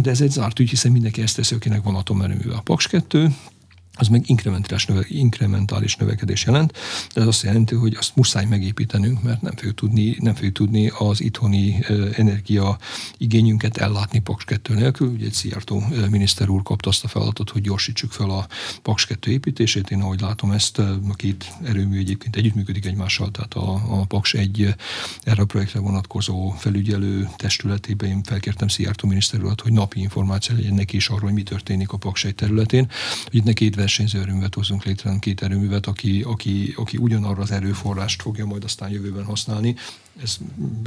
[0.00, 2.54] de ez egy zárt ügy, hiszen mindenki ezt teszi, akinek van atomerőműve.
[2.54, 3.34] A Paks 2
[3.96, 6.72] az meg inkrementális, növe, inkrementális növekedés jelent,
[7.14, 10.92] de ez azt jelenti, hogy azt muszáj megépítenünk, mert nem fogjuk tudni, nem fogjuk tudni
[10.98, 11.84] az itthoni
[12.16, 12.78] energia
[13.18, 15.08] igényünket ellátni Paks 2 nélkül.
[15.08, 18.46] Ugye egy Szijjártó miniszter úr kapta azt a feladatot, hogy gyorsítsuk fel a
[18.82, 19.90] Paks 2 építését.
[19.90, 24.74] Én ahogy látom ezt, a két erőmű egyébként együttműködik egymással, tehát a, a Paks egy
[25.22, 30.74] erre a projektre vonatkozó felügyelő testületében én felkértem Szijjártó miniszter urat, hogy napi információ legyen
[30.74, 32.90] neki is arról, hogy mi történik a Paks egy területén.
[33.24, 33.52] Hogy itt ne
[33.86, 38.64] két versenyző erőművet hozzunk létre, két erőművet, aki, aki, aki ugyanarra az erőforrást fogja majd
[38.64, 39.74] aztán jövőben használni,
[40.22, 40.36] ez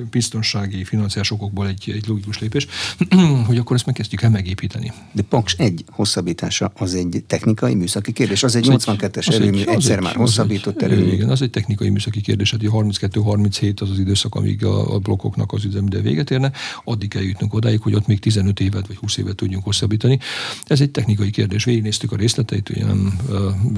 [0.09, 2.67] biztonsági, financiás okokból egy, egy logikus lépés,
[3.47, 4.91] hogy akkor ezt megkezdjük el megépíteni.
[5.11, 9.97] De Paks egy hosszabbítása az egy technikai, műszaki kérdés, az egy 82-es erőmű, egy, egyszer
[9.97, 11.11] egy, már hosszabbított egy, erőmű.
[11.11, 15.53] Igen, az egy technikai, műszaki kérdés, hát 32-37 az az időszak, amíg a, a blokkoknak
[15.53, 16.51] az üzemide véget érne,
[16.83, 20.19] addig kell jutnunk odáig, hogy ott még 15 évet vagy 20 évet tudjunk hosszabbítani.
[20.63, 21.63] Ez egy technikai kérdés.
[21.63, 23.19] Végignéztük a részleteit, ugye nem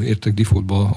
[0.04, 0.89] értek defaultba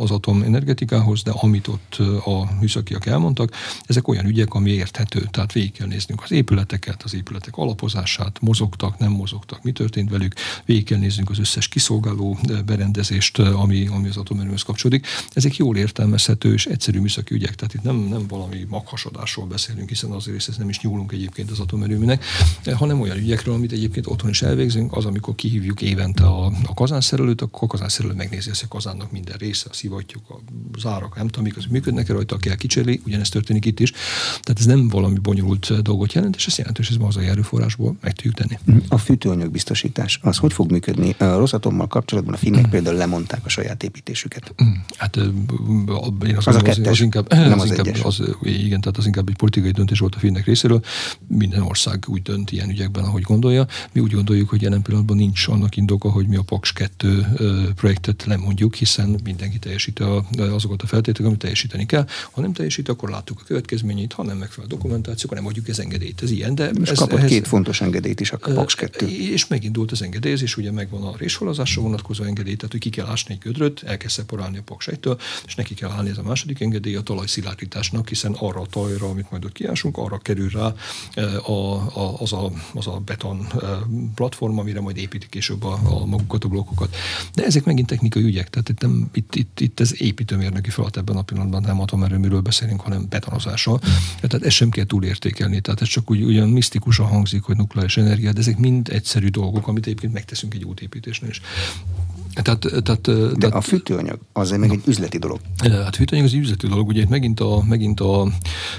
[0.00, 3.52] az atomenergetikához, de amit ott a műszakiak elmondtak,
[3.86, 5.28] ezek ezek olyan ügyek, ami érthető.
[5.30, 10.34] Tehát végig kell néznünk az épületeket, az épületek alapozását, mozogtak, nem mozogtak, mi történt velük,
[10.64, 15.06] végig kell néznünk az összes kiszolgáló eh, berendezést, eh, ami, ami az atomerőhöz kapcsolódik.
[15.32, 20.10] Ezek jól értelmezhető és egyszerű műszaki ügyek, tehát itt nem, nem valami maghasadásról beszélünk, hiszen
[20.10, 22.24] azért ez nem is nyúlunk egyébként az atomerőműnek,
[22.64, 26.74] eh, hanem olyan ügyekről, amit egyébként otthon is elvégzünk, az, amikor kihívjuk évente a, a
[26.74, 30.38] kazánszerelőt, akkor a kazánszerelő megnézi ezt a kazánnak minden része, a szivattyúk, a
[30.78, 33.91] zárak, nem tudom, mik az működnek -e rajta, kell kicserélni, ugyanezt történik itt is.
[34.30, 38.34] Tehát ez nem valami bonyolult dolgot jelent, és ez jelentős, ez hazai erőforrásból meg tudjuk
[38.34, 38.58] tenni.
[38.88, 41.14] A fűtőanyag biztosítás, az hogy fog működni?
[41.18, 42.70] A Rosatommal kapcsolatban a finnek mm.
[42.70, 44.54] például lemondták a saját építésüket.
[44.64, 44.72] Mm.
[44.96, 45.16] Hát
[46.26, 49.06] én azt az, a kettes, az inkább, nem az, az inkább, az, igen, tehát az
[49.06, 50.80] inkább egy politikai döntés volt a finnek részéről.
[51.26, 53.66] Minden ország úgy dönt ilyen ügyekben, ahogy gondolja.
[53.92, 57.26] Mi úgy gondoljuk, hogy jelen pillanatban nincs annak indoka, hogy mi a Paks 2
[57.74, 60.02] projektet lemondjuk, hiszen mindenki teljesíti
[60.38, 62.06] azokat a feltételeket, amit teljesíteni kell.
[62.30, 65.68] Ha nem teljesít, akkor láttuk a következményt következményeit, ha nem megfelelő dokumentáció, akkor nem adjuk
[65.68, 66.22] az engedélyt.
[66.22, 66.54] Ez ilyen.
[66.54, 69.06] De és ez, kapott ehhez, két fontos engedélyt is a Paks 2.
[69.06, 73.34] És megindult az engedélyezés, ugye megvan a résholazásra vonatkozó engedély, tehát hogy ki kell ásni
[73.34, 75.08] egy gödröt, el kell szeparálni a Paks 1
[75.46, 79.30] és neki kell állni ez a második engedély a talajszilárdításnak, hiszen arra a talajra, amit
[79.30, 80.74] majd ott kiásunk, arra kerül rá
[81.46, 83.46] a, a, az, a, az a beton
[84.14, 86.96] platform, amire majd építik később a, a magukat, a blokkokat.
[87.34, 91.16] De ezek megint technikai ügyek, tehát itt, nem, itt, itt, itt ez építőmérnöki feladat ebben
[91.16, 93.08] a pillanatban nem atomerőműről beszélünk, hanem
[93.72, 94.28] betonozással.
[94.28, 95.60] Tehát ezt sem kell túlértékelni.
[95.60, 99.68] Tehát ez csak úgy ugyan misztikusan hangzik, hogy nukleáris energia, de ezek mind egyszerű dolgok,
[99.68, 101.40] amit egyébként megteszünk egy útépítésnél is.
[102.34, 105.40] Tehát, tehát, De tehát, a fűtőanyag az meg egy üzleti dolog.
[105.56, 106.88] Hát fűtőanyag az egy üzleti dolog.
[106.88, 108.28] Ugye itt megint a, megint a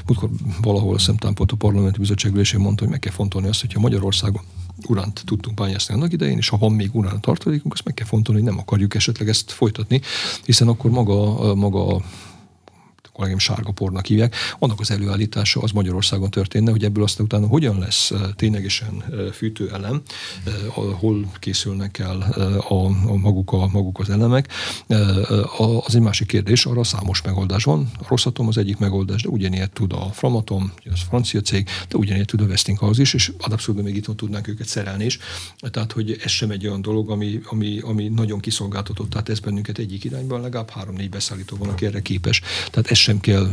[0.05, 0.29] múltkor
[0.61, 4.41] valahol szemtámpont a parlamenti bizottság mondta, hogy meg kell fontolni azt, hogyha Magyarországon
[4.87, 8.41] uránt tudtunk bányászni annak idején, és ha van még urán tartalékunk, azt meg kell fontolni,
[8.41, 10.01] hogy nem akarjuk esetleg ezt folytatni,
[10.45, 12.01] hiszen akkor maga, maga
[13.13, 17.79] kollégám sárga pornak hívják, annak az előállítása az Magyarországon történne, hogy ebből aztán utána hogyan
[17.79, 19.03] lesz ténylegesen
[19.33, 20.01] fűtőelem,
[20.73, 22.21] hol készülnek el
[22.67, 24.47] a, a maguk, a, maguk az elemek,
[25.57, 27.91] az egy másik kérdés, arra számos megoldás van.
[27.99, 32.27] A Rosszatom az egyik megoldás, de ugyanilyet tud a Framatom, az francia cég, de ugyanilyet
[32.27, 35.19] tud a Westinghouse is, és abszolút még itt tudnánk őket szerelni is.
[35.59, 39.77] Tehát, hogy ez sem egy olyan dolog, ami, ami, ami nagyon kiszolgáltatott, tehát ez bennünket
[39.77, 42.41] egyik irányban, legalább három-négy beszállító van, aki erre képes.
[42.71, 43.47] Tehát ez sem kell,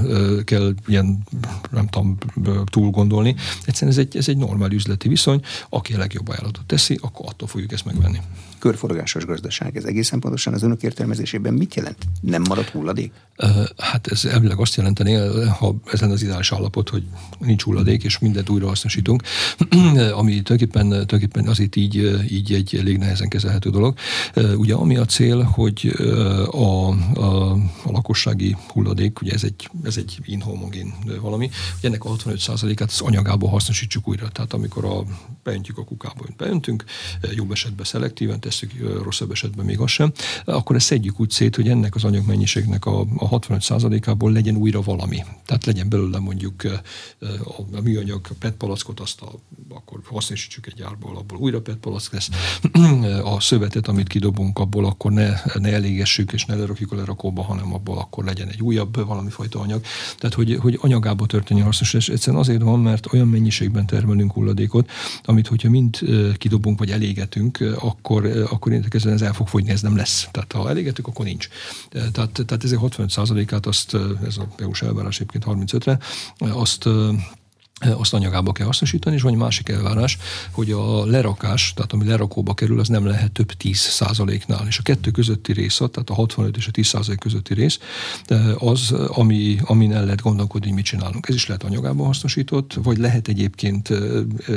[0.45, 1.23] kell ilyen,
[1.71, 2.17] nem tudom,
[2.65, 3.35] túl gondolni.
[3.65, 7.49] Egyszerűen ez egy, ez egy normál üzleti viszony, aki a legjobb ajánlatot teszi, akkor attól
[7.49, 8.19] fogjuk ezt megvenni.
[8.59, 12.05] Körforgásos gazdaság, ez egészen pontosan az önök értelmezésében mit jelent?
[12.21, 13.13] Nem marad hulladék?
[13.77, 15.15] Hát ez elvileg azt jelenteni,
[15.59, 17.05] ha ez lenne az ideális állapot, hogy
[17.39, 19.23] nincs hulladék, és mindent újra hasznosítunk,
[20.21, 23.95] ami tulajdonképpen, tulajdonképpen azért így, így egy elég nehezen kezelhető dolog.
[24.57, 25.93] Ugye ami a cél, hogy
[26.51, 27.51] a, a,
[27.85, 33.01] a lakossági hulladék, ugye ez egy, ez egy inhomogén valami, hogy ennek a 65%-át az
[33.01, 34.29] anyagából hasznosítsuk újra.
[34.29, 35.05] Tehát amikor a,
[35.43, 36.85] beöntjük a kukába, hogy beöntünk,
[37.35, 38.73] jobb esetben szelektíven tesszük,
[39.03, 40.13] rosszabb esetben még az sem,
[40.45, 45.25] akkor ezt szedjük úgy szét, hogy ennek az anyagmennyiségnek a, a 65%-ából legyen újra valami.
[45.45, 49.33] Tehát legyen belőle mondjuk a, a műanyag PET palackot, azt a,
[49.69, 52.29] akkor hasznosítsuk egy árból, abból újra PET palack lesz.
[53.35, 57.75] A szövetet, amit kidobunk, abból akkor ne, ne elégessük és ne lerakjuk a lerakóba, hanem
[57.75, 59.83] abból akkor legyen egy újabb valami fajta anyag.
[60.19, 61.95] Tehát, hogy, hogy anyagába történjen hasznos.
[61.95, 64.91] És egyszerűen azért van, mert olyan mennyiségben termelünk hulladékot,
[65.23, 65.99] amit hogyha mind
[66.39, 70.29] kidobunk vagy elégetünk, akkor, akkor én ez el fog fogyni, ez nem lesz.
[70.31, 71.49] Tehát ha elégetünk, akkor nincs.
[71.91, 72.13] Tehát,
[72.47, 75.99] tehát ezért 65%-át azt, ez a EU-s elvárás egyébként 35-re,
[76.39, 76.89] azt
[77.81, 80.19] azt anyagába kell hasznosítani, és van egy másik elvárás,
[80.51, 84.67] hogy a lerakás, tehát ami lerakóba kerül, az nem lehet több 10 százaléknál.
[84.67, 87.79] És a kettő közötti rész, tehát a 65 és a 10 százalék közötti rész,
[88.59, 91.29] az, ami, amin el lehet gondolkodni, hogy mit csinálunk.
[91.29, 93.89] Ez is lehet anyagában hasznosított, vagy lehet egyébként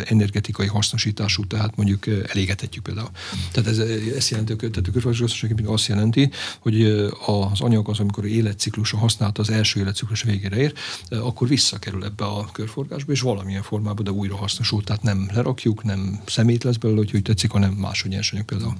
[0.05, 3.09] energetikai hasznosítású, tehát mondjuk elégetetjük például.
[3.51, 3.77] Tehát ez,
[4.17, 6.83] ez jelenti, tehát a körforgásgazdaság azt jelenti, hogy
[7.25, 10.73] az anyag az, amikor életciklusa használta az első életciklus végére ér,
[11.09, 14.83] akkor visszakerül ebbe a körforgásba, és valamilyen formában, de újra hasznosul.
[14.83, 18.75] Tehát nem lerakjuk, nem szemét lesz belőle, hogy tetszik, hanem máshogy nyersanyag például.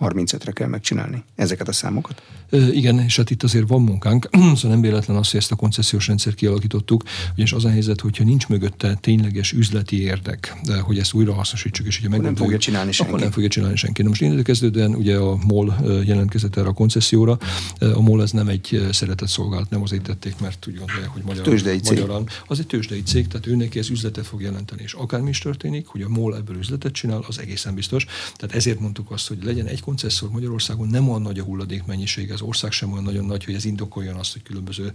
[0.00, 2.22] 35-re kell megcsinálni ezeket a számokat?
[2.50, 5.56] E, igen, és hát itt azért van munkánk, szóval nem véletlen az, hogy ezt a
[5.56, 10.98] koncesziós rendszer kialakítottuk, ugyanis az a helyzet, hogyha nincs mögötte tényleges üzleti érdek, de hogy
[10.98, 13.10] ezt újra hasznosítsuk, és ugye meg nem fogja csinálni senki.
[13.10, 14.02] Akkor nem fogja csinálni senki.
[14.02, 17.38] Na most én kezdődően ugye a MOL jelentkezett erre a koncesszióra.
[17.78, 21.44] A MOL ez nem egy szeretett szolgálat, nem azért tették, mert úgy gondolják, hogy magyar,
[21.44, 21.98] tőzsdei cég.
[21.98, 22.28] magyarán.
[22.46, 26.02] Az egy tőzsdei cég, tehát őnek ez üzletet fog jelenteni, és akármi is történik, hogy
[26.02, 28.06] a MOL ebből üzletet csinál, az egészen biztos.
[28.36, 32.32] Tehát ezért mondtuk azt, hogy legyen egy koncesszor Magyarországon nem olyan nagy a hulladék mennyiség,
[32.32, 34.92] az ország sem olyan nagyon nagy, hogy ez indokoljon azt, hogy különböző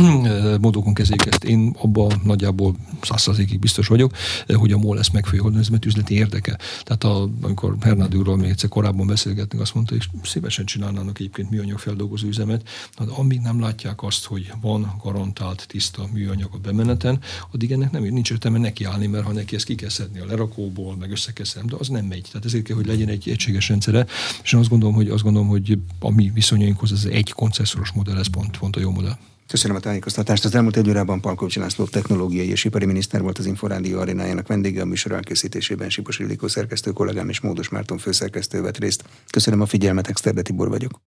[0.64, 1.44] módokon kezeljük ezt.
[1.44, 4.12] Én abban nagyjából százszerzékig biztos vagyok,
[4.46, 5.26] hogy a MOL ezt meg
[5.58, 6.58] ez mert üzleti érdeke.
[6.82, 11.50] Tehát a, amikor Hernádi úrral még egyszer korábban beszélgetünk, azt mondta, hogy szívesen csinálnának egyébként
[11.50, 12.68] műanyag feldolgozó üzemet,
[12.98, 17.18] de amíg nem látják azt, hogy van garantált tiszta műanyag a bemeneten,
[17.52, 20.96] addig ennek nem nincs értelme nekiállni, mert ha neki ezt ki kell szedni a lerakóból,
[20.96, 22.26] meg össze kell szedni, de az nem megy.
[22.30, 24.06] Tehát ezért kell, hogy legyen egy egységes rendszere,
[24.42, 28.30] és azt gondolom, hogy, azt gondolom, hogy a mi viszonyainkhoz ez egy koncesszoros modell, ez
[28.30, 29.16] pont, pont a jó modell.
[29.50, 30.44] Köszönöm a tájékoztatást.
[30.44, 34.82] Az elmúlt egy órában Palkovics László technológiai és ipari miniszter volt az Inforádió arénájának vendége
[34.82, 39.04] a műsor elkészítésében Sipos Illikó szerkesztő kollégám és Módos Márton főszerkesztő vett részt.
[39.30, 41.00] Köszönöm a figyelmet, Exterde Tibor vagyok.